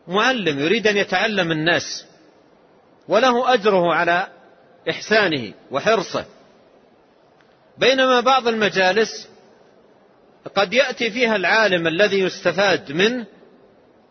[0.08, 2.06] معلم يريد أن يتعلم الناس.
[3.08, 4.28] وله أجره على
[4.90, 6.26] إحسانه وحرصه.
[7.78, 9.30] بينما بعض المجالس
[10.56, 13.26] قد يأتي فيها العالم الذي يستفاد منه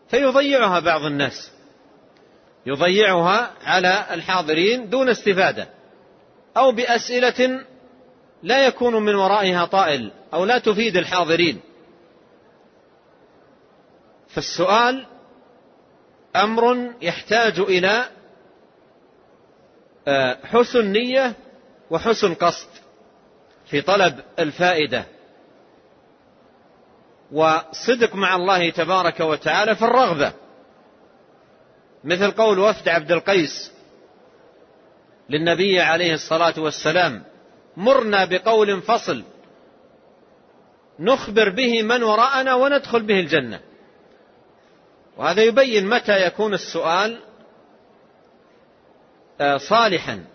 [0.09, 1.51] فيضيعها بعض الناس.
[2.65, 5.67] يضيعها على الحاضرين دون استفادة
[6.57, 7.65] أو بأسئلة
[8.43, 11.59] لا يكون من ورائها طائل أو لا تفيد الحاضرين.
[14.27, 15.05] فالسؤال
[16.35, 18.05] أمر يحتاج إلى
[20.07, 21.33] آه، حسن نية
[21.89, 22.86] وحسن قصد.
[23.69, 25.05] في طلب الفائدة.
[27.31, 30.33] وصدق مع الله تبارك وتعالى في الرغبة.
[32.03, 33.71] مثل قول وفد عبد القيس
[35.29, 37.23] للنبي عليه الصلاة والسلام
[37.77, 39.23] مرنا بقول فصل
[40.99, 43.59] نخبر به من وراءنا وندخل به الجنة.
[45.17, 47.19] وهذا يبين متى يكون السؤال
[49.41, 50.25] آه، صالحا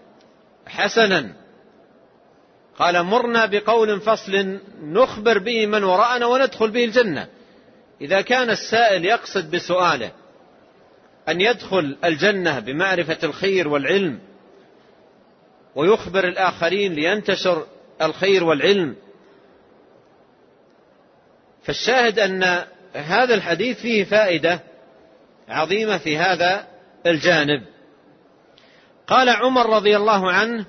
[0.66, 1.41] حسنا
[2.82, 7.28] قال مرنا بقول فصل نخبر به من وراءنا وندخل به الجنة.
[8.00, 10.10] إذا كان السائل يقصد بسؤاله
[11.28, 14.18] أن يدخل الجنة بمعرفة الخير والعلم
[15.74, 17.66] ويخبر الآخرين لينتشر
[18.02, 18.96] الخير والعلم
[21.62, 22.64] فالشاهد أن
[22.94, 24.60] هذا الحديث فيه فائدة
[25.48, 26.66] عظيمة في هذا
[27.06, 27.62] الجانب.
[29.06, 30.66] قال عمر رضي الله عنه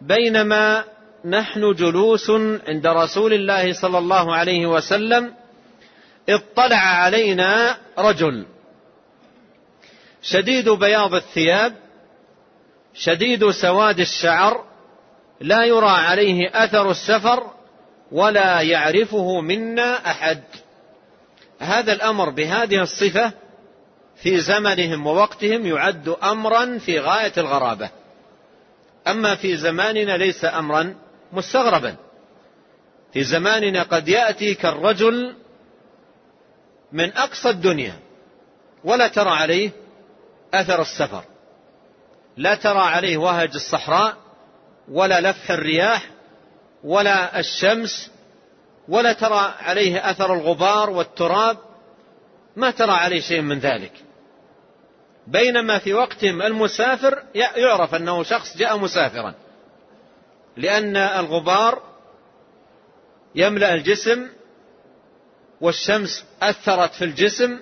[0.00, 0.84] بينما
[1.24, 2.30] نحن جلوس
[2.68, 5.34] عند رسول الله صلى الله عليه وسلم
[6.28, 8.46] اطلع علينا رجل.
[10.22, 11.74] شديد بياض الثياب
[12.94, 14.64] شديد سواد الشعر
[15.40, 17.50] لا يرى عليه أثر السفر
[18.12, 20.42] ولا يعرفه منا أحد.
[21.58, 23.32] هذا الأمر بهذه الصفة
[24.22, 27.90] في زمنهم ووقتهم يعد امرا في غاية الغرابة.
[29.06, 30.94] أما في زماننا ليس امرا.
[31.32, 31.96] مستغربا.
[33.12, 35.34] في زماننا قد يأتي كالرجل
[36.92, 37.98] من أقصى الدنيا
[38.84, 39.70] ولا ترى عليه
[40.54, 41.24] أثر السفر.
[42.36, 44.16] لا ترى عليه وهج الصحراء
[44.88, 46.10] ولا لفح الرياح
[46.84, 48.10] ولا الشمس
[48.88, 51.58] ولا ترى عليه أثر الغبار والتراب.
[52.56, 53.92] ما ترى عليه شيء من ذلك.
[55.26, 59.34] بينما في وقتهم المسافر يعرف أنه شخص جاء مسافرا.
[60.58, 61.82] لأن الغبار
[63.34, 64.28] يملأ الجسم
[65.60, 67.60] والشمس أثرت في الجسم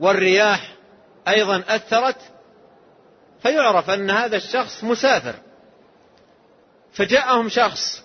[0.00, 0.74] والرياح
[1.28, 2.16] أيضا أثرت
[3.42, 5.34] فيعرف أن هذا الشخص مسافر.
[6.92, 8.02] فجاءهم شخص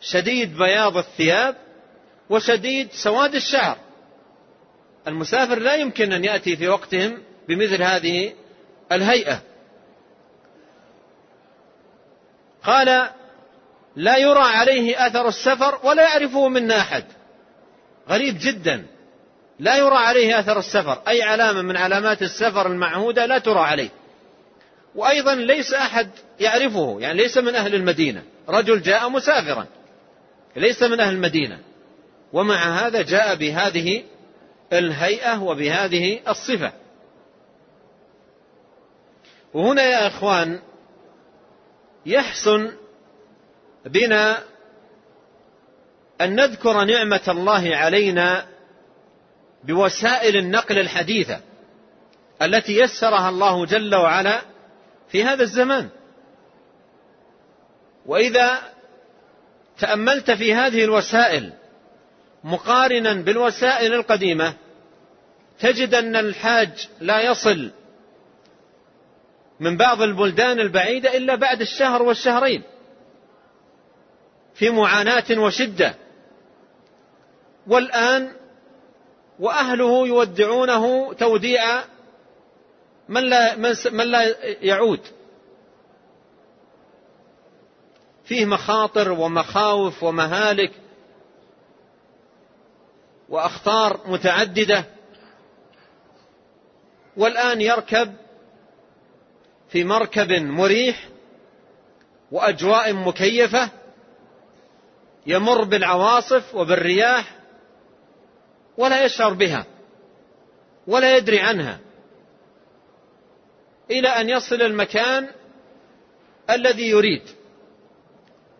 [0.00, 1.56] شديد بياض الثياب
[2.30, 3.78] وشديد سواد الشعر.
[5.06, 8.32] المسافر لا يمكن أن يأتي في وقتهم بمثل هذه
[8.92, 9.53] الهيئة.
[12.64, 13.10] قال
[13.96, 17.04] لا يرى عليه أثر السفر ولا يعرفه منا أحد.
[18.08, 18.86] غريب جدا.
[19.58, 21.02] لا يرى عليه أثر السفر.
[21.08, 23.88] أي علامة من علامات السفر المعهودة لا ترى عليه.
[24.94, 26.10] وأيضا ليس أحد
[26.40, 26.96] يعرفه.
[27.00, 28.22] يعني ليس من أهل المدينة.
[28.48, 29.66] رجل جاء مسافرا.
[30.56, 31.58] ليس من أهل المدينة.
[32.32, 34.02] ومع هذا جاء بهذه
[34.72, 36.72] الهيئة وبهذه الصفة.
[39.54, 40.60] وهنا يا إخوان
[42.06, 42.72] يحسن
[43.86, 44.42] بنا
[46.20, 48.46] أن نذكر نعمة الله علينا
[49.64, 51.40] بوسائل النقل الحديثة
[52.42, 54.42] التي يسرها الله جل وعلا
[55.08, 55.88] في هذا الزمان.
[58.06, 58.58] وإذا
[59.78, 61.52] تأملت في هذه الوسائل
[62.44, 64.54] مقارنا بالوسائل القديمة
[65.60, 67.70] تجد أن الحاج لا يصل
[69.64, 72.62] من بعض البلدان البعيدة إلا بعد الشهر والشهرين
[74.54, 75.94] في معاناة وشدة.
[77.66, 78.32] والآن
[79.38, 81.84] وأهله يودعونه توديع
[83.08, 83.56] من لا,
[83.90, 84.34] من لا
[84.64, 85.00] يعود.
[88.24, 90.72] فيه مخاطر ومخاوف ومهالك
[93.28, 94.84] وأخطار متعددة.
[97.16, 98.14] والآن يركب
[99.74, 101.08] في مركب مريح
[102.32, 103.70] وأجواء مكيفة
[105.26, 107.36] يمر بالعواصف وبالرياح
[108.78, 109.66] ولا يشعر بها
[110.86, 111.78] ولا يدري عنها.
[113.90, 115.28] إلى أن يصل المكان
[116.50, 117.22] الذي يريد.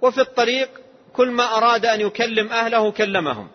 [0.03, 0.71] وفي الطريق
[1.13, 3.49] كل ما أراد أن يكلم أهله كلمهم.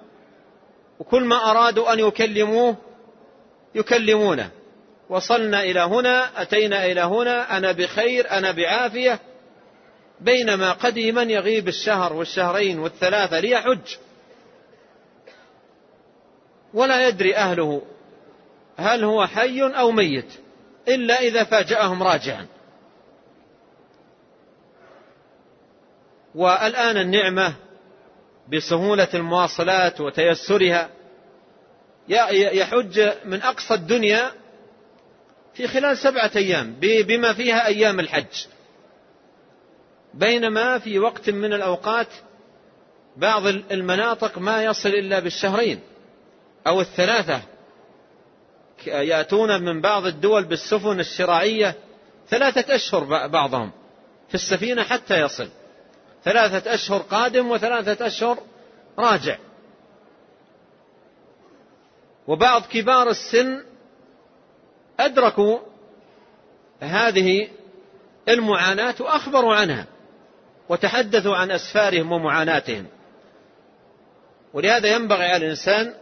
[1.00, 2.76] وكل ما أرادوا أن يكلموه
[3.76, 4.52] يكلمونه.
[5.10, 9.20] وصلنا إلى هنا أتينا إلى هنا أنا بخير أنا بعافية.
[10.22, 13.96] بينما قديما يغيب الشهر والشهرين والثلاثة ليحج.
[16.74, 17.82] ولا يدري أهله
[18.78, 20.34] هل هو حي أو ميت
[20.88, 22.48] إلا إذا فاجأهم راجعا.
[26.36, 27.54] والآن النعمة
[28.52, 30.90] بسهولة المواصلات وتيسرها.
[32.10, 34.32] يحج من أقصى الدنيا
[35.60, 38.46] في خلال سبعة أيام بما فيها أيام الحج.
[40.14, 42.08] بينما في وقت من الأوقات
[43.18, 45.80] بعض المناطق ما يصل إلا بالشهرين
[46.68, 47.42] أو الثلاثة.
[48.86, 51.76] يأتون من بعض الدول بالسفن الشراعية
[52.30, 53.72] ثلاثة أشهر بعضهم
[54.28, 55.50] في السفينة حتى يصل.
[56.24, 58.38] ثلاثة أشهر قادم وثلاثة أشهر
[59.00, 59.38] راجع.
[62.28, 63.69] وبعض كبار السن
[65.00, 65.60] أدركوا
[66.82, 67.48] هذه
[68.30, 69.86] المعاناة وأخبروا عنها
[70.70, 72.86] وتحدثوا عن أسفارهم ومعاناتهم.
[74.54, 75.94] ولهذا ينبغي على الإنسان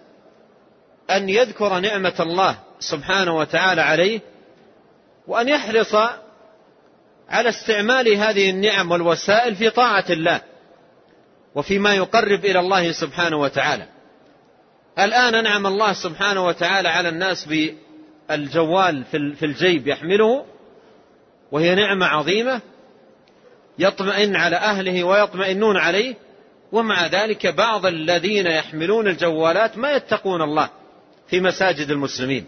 [1.11, 4.19] أن يذكر نعمة الله سبحانه وتعالى عليه
[5.27, 5.95] وأن يحرص
[7.29, 10.41] على استعمال هذه النعم والوسائل في طاعة الله
[11.55, 13.87] وفيما يقرب إلى الله سبحانه وتعالى.
[14.99, 17.47] الآن أنعم الله سبحانه وتعالى على الناس
[18.29, 20.45] بالجوال في الجيب يحمله
[21.51, 22.61] وهي نعمة عظيمة
[23.79, 26.15] يطمئن على أهله ويطمئنون عليه
[26.71, 30.69] ومع ذلك بعض الذين يحملون الجوالات ما يتقون الله
[31.27, 32.45] في مساجد المسلمين.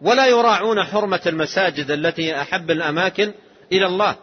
[0.00, 3.32] ولا يراعون حرمة المساجد التي أحب الأماكن
[3.72, 4.16] إلى الله.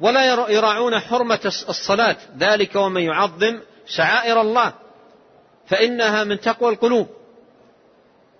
[0.00, 2.16] ولا يراعون حرمة الصلاة.
[2.38, 4.72] ذلك ومن يعظم شعائر الله
[5.66, 7.08] فإنها من تقوى القلوب.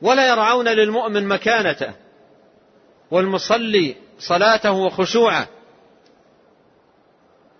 [0.02, 1.94] ولا يرعون للمؤمن مكانته
[3.10, 5.48] والمصلي صلاته وخشوعه.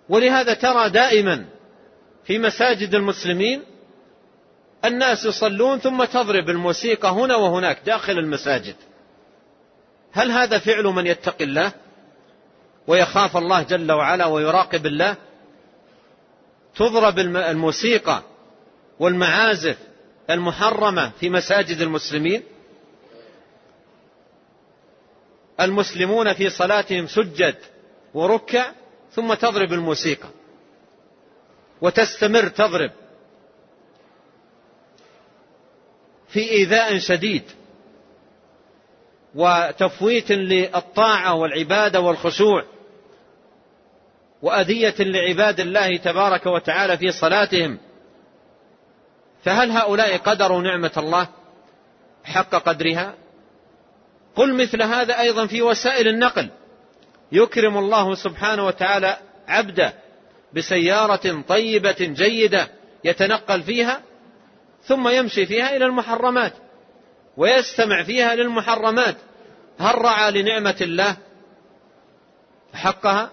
[0.09, 1.45] ولهذا ترى دائما
[2.25, 3.63] في مساجد المسلمين
[4.85, 8.75] الناس يصلون ثم تضرب الموسيقى هنا وهناك داخل المساجد.
[10.11, 11.71] هل هذا فعل من يتقي الله
[12.87, 15.15] ويخاف الله جل وعلا ويراقب الله؟
[16.75, 18.21] تضرب الموسيقى
[18.99, 19.77] والمعازف
[20.29, 22.43] المحرمة في مساجد المسلمين
[25.59, 27.55] المسلمون في صلاتهم سجد
[28.13, 28.71] وركع
[29.11, 30.29] ثم تضرب الموسيقى
[31.81, 32.91] وتستمر تضرب
[36.27, 37.43] في إيذاء شديد
[39.35, 42.63] وتفويت للطاعة والعبادة والخشوع
[44.41, 47.77] وأذية لعباد الله تبارك وتعالى في صلاتهم.
[49.47, 51.27] فهل هؤلاء قدروا نعمة الله؟
[52.23, 53.13] حق قدرها؟
[54.35, 56.49] قل مثل هذا أيضا في وسائل النقل.
[57.31, 59.17] يكرم الله سبحانه وتعالى
[59.47, 59.93] عبده
[60.53, 62.67] بسيارة طيبة جيدة
[63.03, 64.01] يتنقل فيها
[64.83, 66.53] ثم يمشي فيها إلى المحرمات
[67.37, 69.15] ويستمع فيها للمحرمات.
[69.79, 71.17] هل رعى لنعمة الله
[72.73, 73.29] حقها؟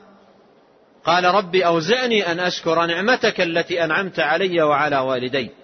[1.05, 5.64] قال ربي أوزعني أن أشكر نعمتك التي أنعمت علي وعلى والدي.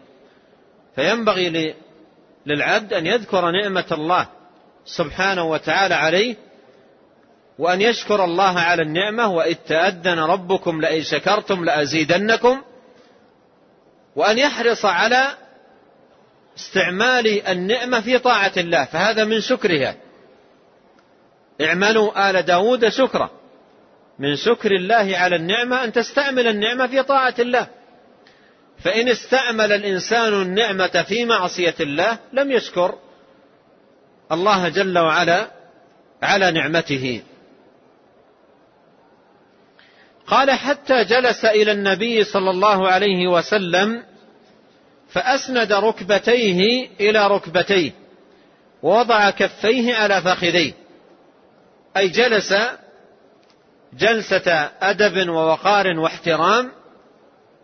[0.97, 1.75] فينبغي
[2.47, 4.29] للعبد أن يذكر نعمة الله
[4.85, 6.37] سبحانه وتعالى عليه
[7.59, 12.63] وأن يشكر الله على النعمة وإذ تأذن ربكم لئن شكرتم لأزيدنكم
[14.17, 15.35] وأن يحرص على
[16.59, 19.97] استعمال النعمة في طاعة الله فهذا من شكرها
[21.61, 23.31] اعملوا آل داود شكرا.
[24.19, 27.67] من شكر الله على النعمة أن تستعمل النعمة في طاعة الله.
[28.85, 32.99] فإن استعمل الإنسان النعمة في معصية الله لم يشكر
[34.33, 35.51] الله جل وعلا
[36.23, 37.23] على نعمته.
[40.27, 44.03] قال حتى جلس إلى النبي صلى الله عليه وسلم
[45.09, 47.91] فأسند ركبتيه إلى ركبتيه
[48.83, 50.73] ووضع كفيه على فخذيه
[51.97, 52.55] أي جلس
[53.93, 56.73] جلسة أدب ووقار واحترام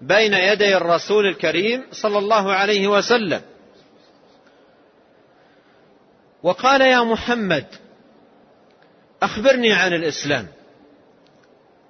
[0.01, 3.43] بين يدي الرسول الكريم صلى الله عليه وسلم.
[6.43, 7.67] وقال يا محمد
[9.23, 10.47] أخبرني عن الإسلام.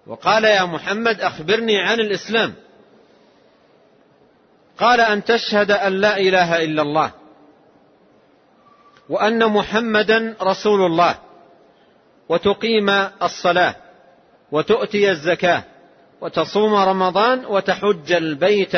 [0.06, 2.54] وقال يا محمد أخبرني عن الإسلام.
[4.78, 7.10] قال أن تشهد أن لا إله إلا الله
[9.08, 11.18] وأن محمدا رسول الله
[12.28, 12.90] وتقيم
[13.22, 13.74] الصلاة
[14.52, 15.64] وتؤتي الزكاة
[16.20, 18.74] وتصوم رمضان وتحج البيت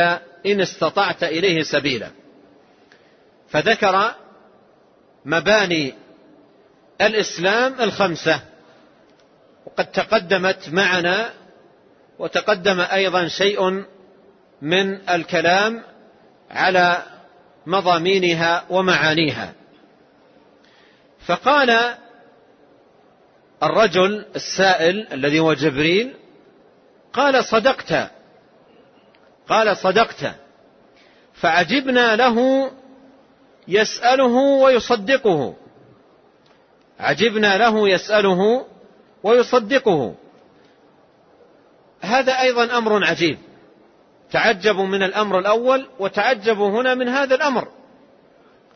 [0.47, 2.11] إن استطعت إليه سبيلا.
[3.49, 4.15] فذكر
[5.25, 5.95] مباني
[7.01, 8.41] الإسلام الخمسة
[9.67, 11.31] وقد تقدمت معنا
[12.19, 13.85] وتقدم أيضا شيء
[14.63, 15.83] من الكلام
[16.51, 17.03] على
[17.67, 19.53] مضامينها ومعانيها.
[21.27, 21.95] فقال
[23.63, 26.15] الرجل السائل الذي هو جبريل
[27.13, 28.11] قال صدقت.
[29.49, 30.35] قال صدقت.
[31.35, 32.71] فعجبنا له
[33.69, 35.55] يسأله ويصدقه.
[37.01, 38.67] عجبنا له يسأله
[39.23, 40.15] ويصدقه.
[42.01, 43.39] هذا أيضا أمر عجيب.
[44.31, 47.69] تعجبوا من الأمر الأول وتعجبوا هنا من هذا الأمر.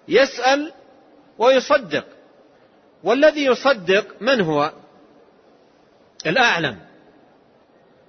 [0.08, 0.72] يسأل
[1.38, 2.04] ويصدق.
[3.04, 4.72] والذي يصدق من هو؟
[6.26, 6.91] الأعلم.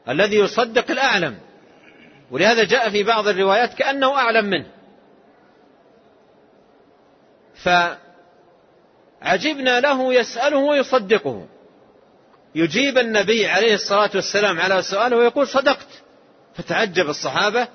[0.10, 1.38] الذي يصدق الأعلم.
[2.32, 4.66] ولهذا جاء في بعض الروايات كأنه أعلم منه.
[9.22, 11.48] فعجبنا له يسأله ويصدقه.
[12.56, 15.88] يجيب النبي عليه الصلاة والسلام على سؤاله ويقول صدقت.
[16.56, 17.68] فتعجب الصحابة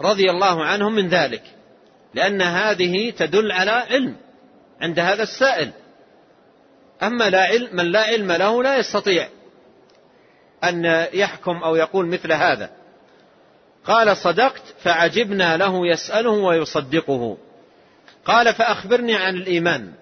[0.00, 1.42] رضي الله عنهم من ذلك.
[2.14, 4.16] لأن هذه تدل على علم
[4.80, 5.70] عند هذا السائل.
[7.02, 9.28] أما لا علم من لا علم له لا يستطيع.
[10.64, 12.70] أن يحكم أو يقول مثل هذا.
[13.84, 17.36] قال صدقت فعجبنا له يسأله ويصدقه.
[18.24, 19.92] قال فأخبرني عن الإيمان.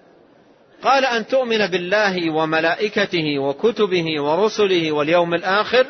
[0.83, 5.87] قال أن تؤمن بالله وملائكته وكتبه ورسله واليوم الآخر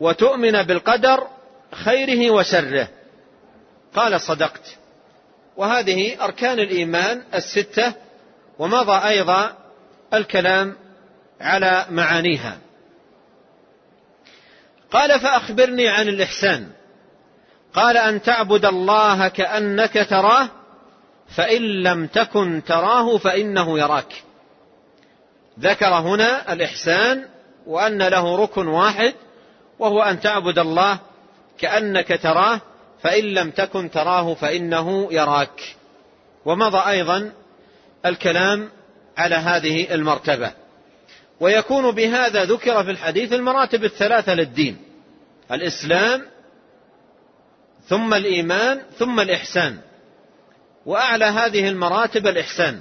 [0.00, 1.26] وتؤمن بالقدر
[1.72, 2.88] خيره وشره.
[3.94, 4.76] قال صدقت.
[5.56, 7.92] وهذه أركان الإيمان الستة
[8.58, 9.56] ومضى أيضا
[10.14, 10.76] الكلام
[11.40, 12.58] على معانيها.
[14.92, 16.68] قال فأخبرني عن الإحسان.
[17.74, 20.48] قال أن تعبد الله كأنك تراه
[21.36, 24.22] فإن لم تكن تراه فإنه يراك.
[25.60, 27.24] ذكر هنا الإحسان
[27.66, 29.14] وأن له ركن واحد
[29.78, 30.98] وهو أن تعبد الله
[31.58, 32.60] كأنك تراه
[33.02, 35.76] فإن لم تكن تراه فإنه يراك.
[36.44, 37.32] ومضى أيضا
[38.06, 38.70] الكلام
[39.16, 40.61] على هذه المرتبة.
[41.42, 44.76] ويكون بهذا ذكر في الحديث المراتب الثلاثة للدين.
[45.52, 46.22] الإسلام
[47.86, 49.78] ثم الإيمان ثم الإحسان.
[50.86, 52.80] وأعلى هذه المراتب الإحسان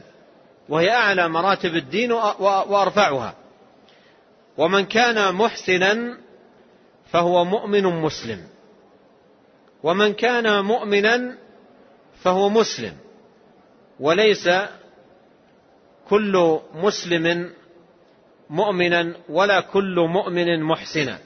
[0.70, 2.12] وهي أعلى مراتب الدين
[2.72, 3.36] وأرفعها.
[4.58, 6.18] ومن كان محسنا
[7.12, 8.48] فهو مؤمن مسلم.
[9.84, 11.38] ومن كان مؤمنا
[12.24, 12.94] فهو مسلم.
[14.00, 14.50] وليس
[16.10, 17.54] كل مسلم
[18.52, 21.18] مؤمنا ولا كل مؤمن محسنا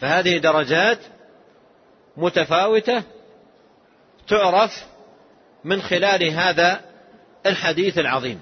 [0.00, 0.98] فهذه درجات
[2.16, 3.02] متفاوتة
[4.28, 4.84] تعرف
[5.64, 6.80] من خلال هذا
[7.46, 8.40] الحديث العظيم.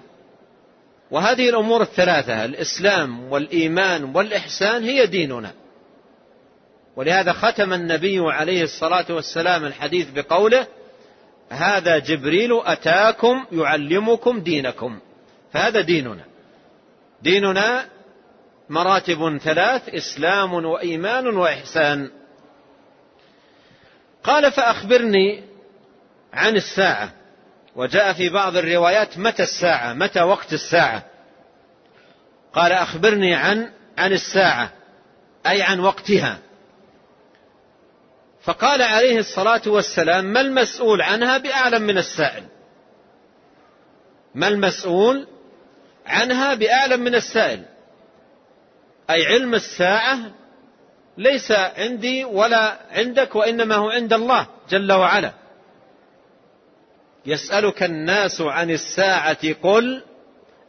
[1.11, 5.53] وهذه الأمور الثلاثة الإسلام والإيمان والإحسان هي ديننا.
[6.97, 10.67] ولهذا ختم النبي عليه الصلاة والسلام الحديث بقوله
[11.51, 14.99] هذا جبريل أتاكم يعلمكم دينكم.
[15.53, 16.32] فهذا ديننا.
[17.23, 17.89] ديننا
[18.69, 22.11] مراتب ثلاث إسلام وإيمان وإحسان.
[24.25, 25.45] قال فأخبرني
[26.33, 27.13] عن الساعة.
[27.77, 31.05] وجاء في بعض الروايات متى الساعة متى وقت الساعة.
[32.53, 34.73] قال أخبرني عن عن الساعة
[35.47, 36.39] أي عن وقتها.
[38.43, 42.45] فقال عليه الصلاة والسلام ما المسؤول عنها بأعلم من السائل؟
[44.35, 45.27] ما المسؤول
[46.07, 47.63] عنها بأعلم من السائل.
[49.11, 50.19] أي علم الساعة
[51.19, 55.33] ليس عندي ولا عندك وإنما هو عند الله جل وعلا.
[57.27, 60.03] يسألك الناس عن الساعة قل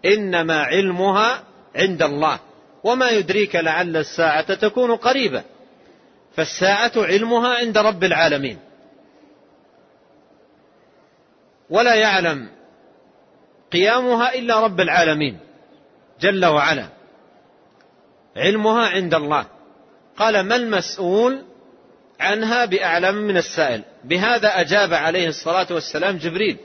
[0.05, 1.43] إنما علمها
[1.75, 2.39] عند الله
[2.83, 5.43] وما يدريك لعل الساعة تكون قريبة.
[6.35, 8.59] فالساعة علمها عند رب العالمين.
[11.69, 12.49] ولا يعلم
[13.73, 15.39] قيامها إلا رب العالمين
[16.19, 16.87] جل وعلا.
[18.37, 19.45] علمها عند الله.
[20.17, 21.43] قال ما المسؤول
[22.19, 26.57] عنها بأعلم من السائل؟ بهذا أجاب عليه الصلاة والسلام جبريل.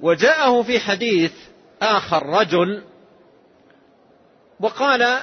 [0.00, 1.32] وجاءه في حديث
[1.82, 2.82] آخر رجل
[4.60, 5.18] وقال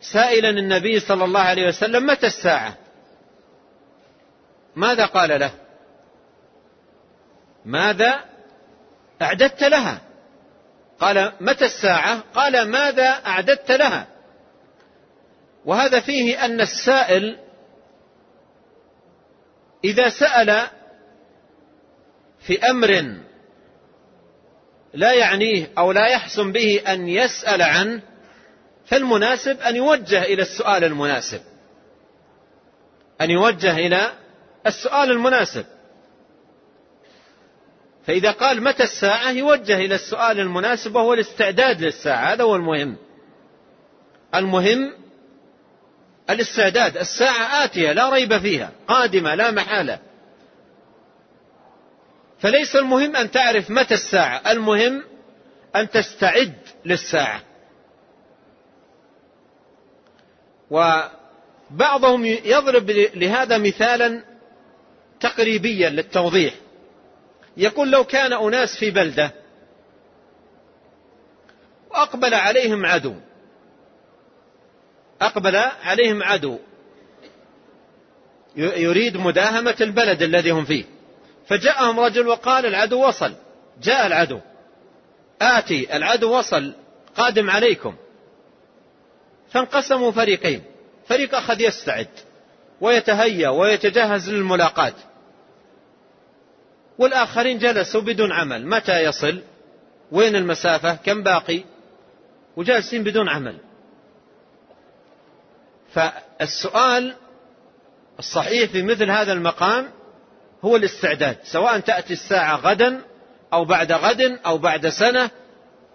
[0.00, 2.76] سائلا النبي صلى الله عليه وسلم متى الساعة؟
[4.76, 5.50] ماذا قال له؟
[7.64, 8.24] ماذا
[9.22, 10.00] أعددت لها؟
[11.00, 14.06] قال متى الساعة؟ قال ماذا أعددت لها؟
[15.64, 17.38] وهذا فيه أن السائل
[19.84, 20.66] إذا سأل
[22.40, 23.18] في أمر
[24.94, 28.02] لا يعنيه أو لا يحسن به أن يسأل عنه
[28.86, 31.40] فالمناسب أن يوجه إلى السؤال المناسب.
[33.20, 34.12] أن يوجه إلى
[34.66, 35.66] السؤال المناسب.
[38.08, 42.32] فإذا قال متى الساعة يوجه إلى السؤال المناسب وهو الاستعداد للساعة.
[42.32, 42.96] هذا هو المهم.
[44.34, 44.94] المهم
[46.30, 46.96] الاستعداد.
[46.96, 49.98] الساعة آتية لا ريب فيها قادمة لا محالة.
[52.38, 55.04] فليس المهم أن تعرف متى الساعة المهم
[55.76, 56.54] أن تستعد
[56.84, 57.42] للساعة.
[60.70, 64.24] وبعضهم يضرب لهذا مثالا
[65.20, 66.54] تقريبيا للتوضيح.
[67.58, 69.32] يقول لو كان أناس في بلدة
[71.90, 73.14] وأقبل عليهم عدو
[75.20, 76.58] أقبل عليهم عدو
[78.56, 80.84] يريد مداهمة البلد الذي هم فيه
[81.46, 83.34] فجاءهم رجل وقال العدو وصل
[83.82, 84.40] جاء العدو
[85.42, 86.74] آتي العدو وصل
[87.16, 87.96] قادم عليكم.
[89.50, 90.62] فانقسموا فريقين
[91.08, 92.08] فريق أخذ يستعد
[92.80, 94.94] ويتهيأ ويتجهز للملاقاة
[96.98, 98.66] والآخرين جلسوا بدون عمل.
[98.66, 99.42] متى يصل؟
[100.12, 101.64] وين المسافة؟ كم باقي؟
[102.56, 103.56] وجالسين بدون عمل.
[105.94, 107.14] فالسؤال
[108.18, 109.90] الصحيح في مثل هذا المقام
[110.64, 111.36] هو الاستعداد.
[111.44, 113.00] سواء تأتي الساعة غدا
[113.52, 115.30] أو بعد غد أو بعد سنة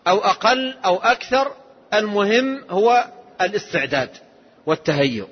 [0.07, 1.51] أو أقل أو أكثر
[1.93, 3.05] المهم هو
[3.41, 4.09] الاستعداد
[4.65, 5.27] والتهيؤ.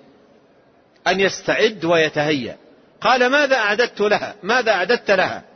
[1.07, 2.57] أن يستعد ويتهيأ.
[3.01, 5.50] قال ماذا أعددت لها؟ ماذا أعددت لها؟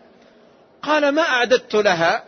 [0.85, 2.23] قال ما أعددت لها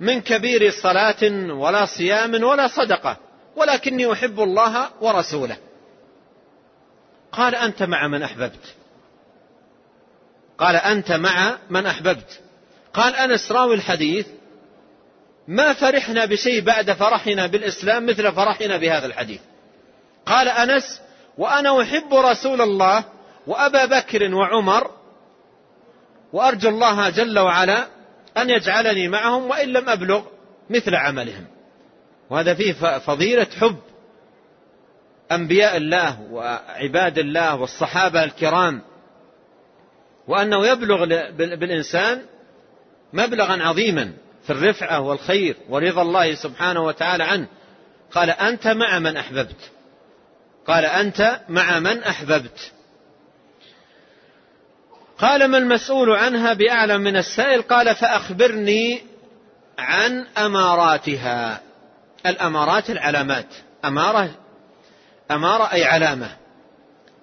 [0.00, 3.16] من كبير صلاة ولا صيام ولا صدقة
[3.56, 5.56] ولكني أحب الله ورسوله.
[7.32, 8.74] قال أنت مع من أحببت.
[10.58, 12.40] قال أنت مع من أحببت.
[12.94, 14.26] قال أنس راوي الحديث
[15.48, 19.40] ما فرحنا بشيء بعد فرحنا بالإسلام مثل فرحنا بهذا الحديث.
[20.26, 21.00] قال أنس
[21.38, 23.04] وأنا أحب رسول الله
[23.46, 25.03] وأبا بكر وعمر
[26.34, 27.86] وأرجو الله جل وعلا
[28.36, 30.22] أن يجعلني معهم وإن لم أبلغ
[30.70, 31.46] مثل عملهم.
[32.30, 33.76] وهذا فيه فضيلة حب.
[35.32, 38.82] أنبياء الله وعباد الله والصحابة الكرام.
[40.28, 42.22] وأنه يبلغ بالإنسان
[43.12, 44.12] مبلغا عظيما
[44.46, 47.46] في الرفعة والخير ورضا الله سبحانه وتعالى عنه.
[48.10, 49.70] قال أنت مع من أحببت.
[50.66, 52.72] قال أنت مع من أحببت.
[55.18, 59.02] قال ما المسؤول عنها بأعلم من السائل؟ قال فأخبرني
[59.78, 61.60] عن أماراتها.
[62.26, 63.46] الأمارات العلامات.
[63.84, 64.30] أمارة
[65.30, 66.36] أمارة أي علامة.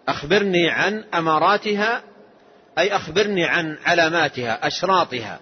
[0.07, 2.03] أخبرني عن أماراتها
[2.77, 5.39] أي أخبرني عن علاماتها أشراطها.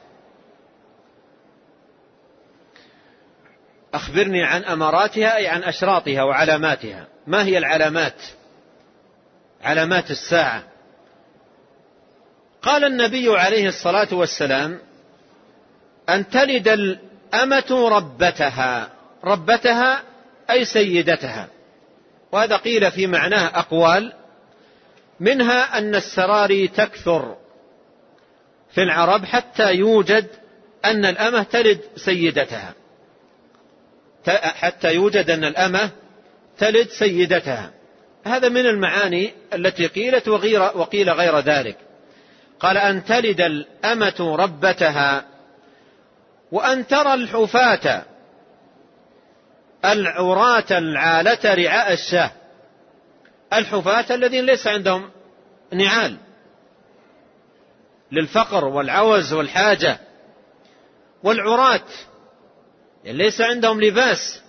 [3.94, 7.08] أخبرني عن أماراتها أي عن أشراطها وعلاماتها.
[7.28, 8.22] ما هي العلامات؟
[9.64, 10.64] علامات الساعة.
[12.62, 14.80] قال النبي عليه الصلاة والسلام
[16.10, 18.90] أن تلد الأمة ربتها.
[19.24, 20.04] ربتها
[20.50, 21.48] أي سيدتها.
[22.32, 24.14] وهذا قيل في معناه أقوال
[25.20, 27.36] منها أن السراري تكثر
[28.72, 30.28] في العرب حتى يوجد
[30.86, 32.74] أن الأمة تلد سيدتها.
[34.42, 35.90] حتى يوجد أن الأمة
[36.58, 37.72] تلد سيدتها.
[38.26, 41.89] هذا من المعاني التي قيلت وغير وقيل غير ذلك.
[42.60, 45.26] قال أن تلد الأمة ربتها
[46.52, 48.04] وأن ترى الحفاة
[49.86, 52.32] العراة العالة رعاء الشاه.
[53.54, 55.10] الحفاة الذين ليس عندهم
[55.74, 56.18] نعال
[58.12, 60.00] للفقر والعوز والحاجة.
[61.24, 61.82] والعراة
[63.06, 64.42] ليس عندهم لباس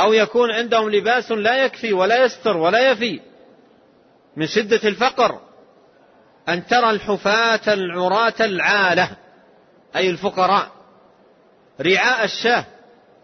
[0.00, 3.29] أو يكون عندهم لباس لا يكفي ولا يستر ولا يفي.
[4.36, 5.40] من شدة الفقر
[6.48, 9.10] أن ترى الحفاة العراة العالة
[9.96, 10.70] أي الفقراء.
[11.80, 12.64] رعاء الشاه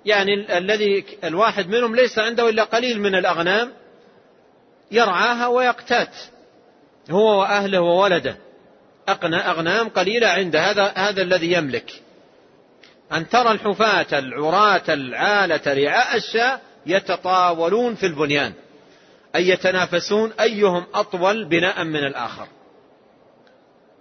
[0.04, 3.72] يعني الذي الواحد منهم ليس عنده إلا قليل من الأغنام
[4.90, 6.16] يرعاها ويقتات
[7.10, 8.36] هو وأهله وولده.
[9.08, 12.02] أغنام قليلة عنده هذا هذا الذي يملك.
[13.12, 18.52] أن ترى الحفاة العراة العالة رعاء الشاة يتطاولون في البنيان.
[19.36, 22.48] أي يتنافسون أيهم أطول بناء من الآخر.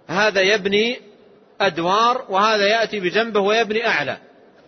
[0.06, 1.00] هذا يبني
[1.60, 4.16] أدوار وهذا يأتي بجنبه ويبني أعلى.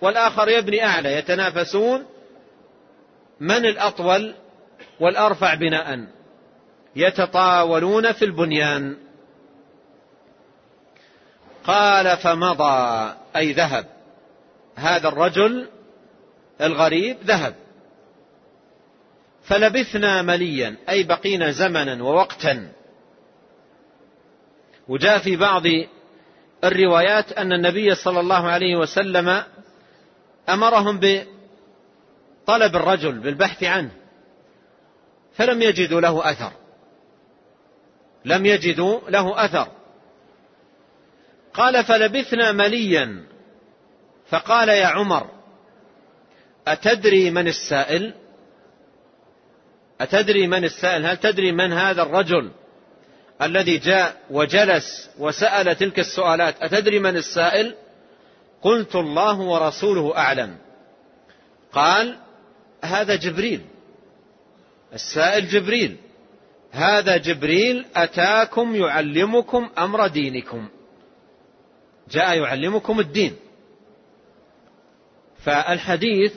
[0.00, 1.12] والآخر يبني أعلى.
[1.12, 2.06] يتنافسون
[3.40, 4.34] من الأطول
[5.00, 6.06] والأرفع بناء.
[6.96, 8.96] يتطاولون في البنيان.
[11.64, 13.86] قال فمضى أي ذهب.
[14.76, 15.68] هذا الرجل
[16.60, 17.54] الغريب ذهب.
[19.48, 22.72] فلبثنا مليا أي بقينا زمنا ووقتا.
[24.88, 25.62] وجاء في بعض
[26.64, 29.42] الروايات أن النبي صلى الله عليه وسلم
[30.48, 33.90] أمرهم بطلب الرجل بالبحث عنه
[35.34, 36.52] فلم يجدوا له أثر.
[38.24, 39.68] لم يجدوا له أثر.
[41.54, 43.24] قال فلبثنا مليا.
[44.28, 45.30] فقال يا عمر
[46.66, 48.14] أتدري من السائل؟
[50.00, 52.50] أتدري من السائل؟ هل تدري من هذا الرجل
[53.42, 57.74] الذي جاء وجلس وسأل تلك السؤالات؟ أتدري من السائل؟
[58.62, 60.56] قلت الله ورسوله أعلم.
[61.72, 62.18] قال
[62.84, 63.60] هذا جبريل.
[64.94, 65.96] السائل جبريل.
[66.72, 70.68] هذا جبريل أتاكم يعلمكم أمر دينكم.
[72.10, 73.36] جاء يعلمكم الدين.
[75.44, 76.32] فالحديث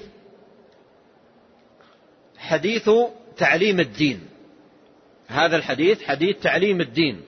[2.38, 2.90] حديث
[3.38, 4.28] تعليم الدين.
[5.28, 7.22] هذا الحديث حديث تعليم الدين.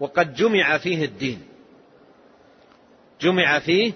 [0.00, 1.42] وقد جمع فيه الدين.
[3.20, 3.92] جمع فيه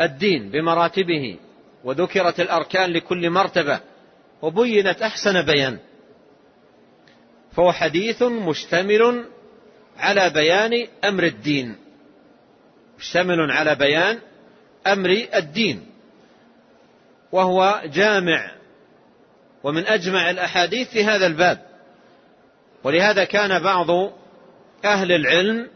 [0.00, 1.36] الدين بمراتبه
[1.84, 3.80] وذكرت الأركان لكل مرتبة
[4.42, 5.78] وبينت أحسن بيان.
[7.52, 9.24] فهو حديث مشتمل
[9.98, 11.76] على بيان أمر الدين.
[12.98, 14.18] مشتمل على بيان
[14.86, 15.86] أمر الدين.
[17.32, 18.53] وهو جامع
[19.64, 21.58] ومن أجمع الأحاديث في هذا الباب.
[22.84, 23.90] ولهذا كان بعض
[24.84, 25.68] أهل العلم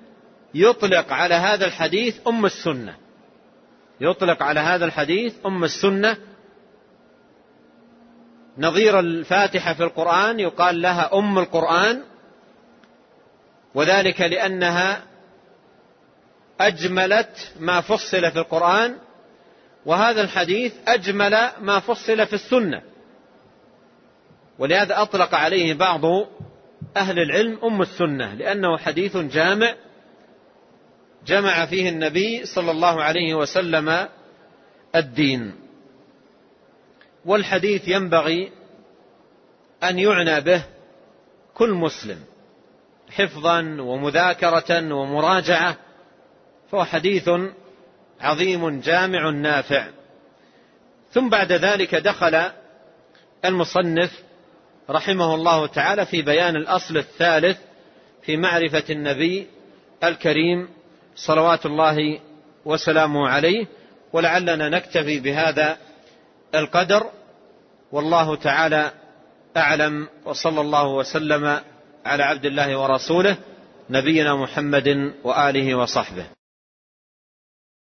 [0.55, 2.97] يطلق على هذا الحديث أم السنة.
[4.01, 6.17] يطلق على هذا الحديث أم السنة.
[8.59, 12.03] نظير الفاتحة في القرآن يقال لها أم القرآن
[13.75, 15.03] وذلك لأنها
[16.61, 18.97] أجملت ما فصل في القرآن
[19.87, 22.83] وهذا الحديث أجمل ما فصل في السنة.
[24.59, 26.05] ولهذا أطلق عليه بعض
[26.97, 29.75] أهل العلم أم السنة لأنه حديث جامع
[31.27, 34.09] جمع فيه النبي صلى الله عليه وسلم
[34.97, 35.55] الدين.
[37.25, 38.53] والحديث ينبغي
[39.83, 40.63] أن يعنى به
[41.55, 42.19] كل مسلم
[43.11, 45.77] حفظا ومذاكرة ومراجعة
[46.71, 47.31] فهو حديث
[48.21, 49.87] عظيم جامع نافع.
[51.13, 52.51] ثم بعد ذلك دخل
[53.45, 54.28] المصنف
[54.91, 57.59] رحمه الله تعالى في بيان الأصل الثالث
[58.23, 59.47] في معرفة النبي
[60.05, 60.69] الكريم
[61.17, 62.21] صلوات الله
[62.65, 63.67] وسلامه عليه
[64.13, 65.77] ولعلنا نكتفي بهذا
[66.55, 67.11] القدر
[67.93, 68.93] والله تعالى
[69.57, 71.61] أعلم وصلى الله وسلم
[72.05, 73.37] على عبد الله ورسوله
[73.91, 76.38] نبينا محمد وآله وصحبه.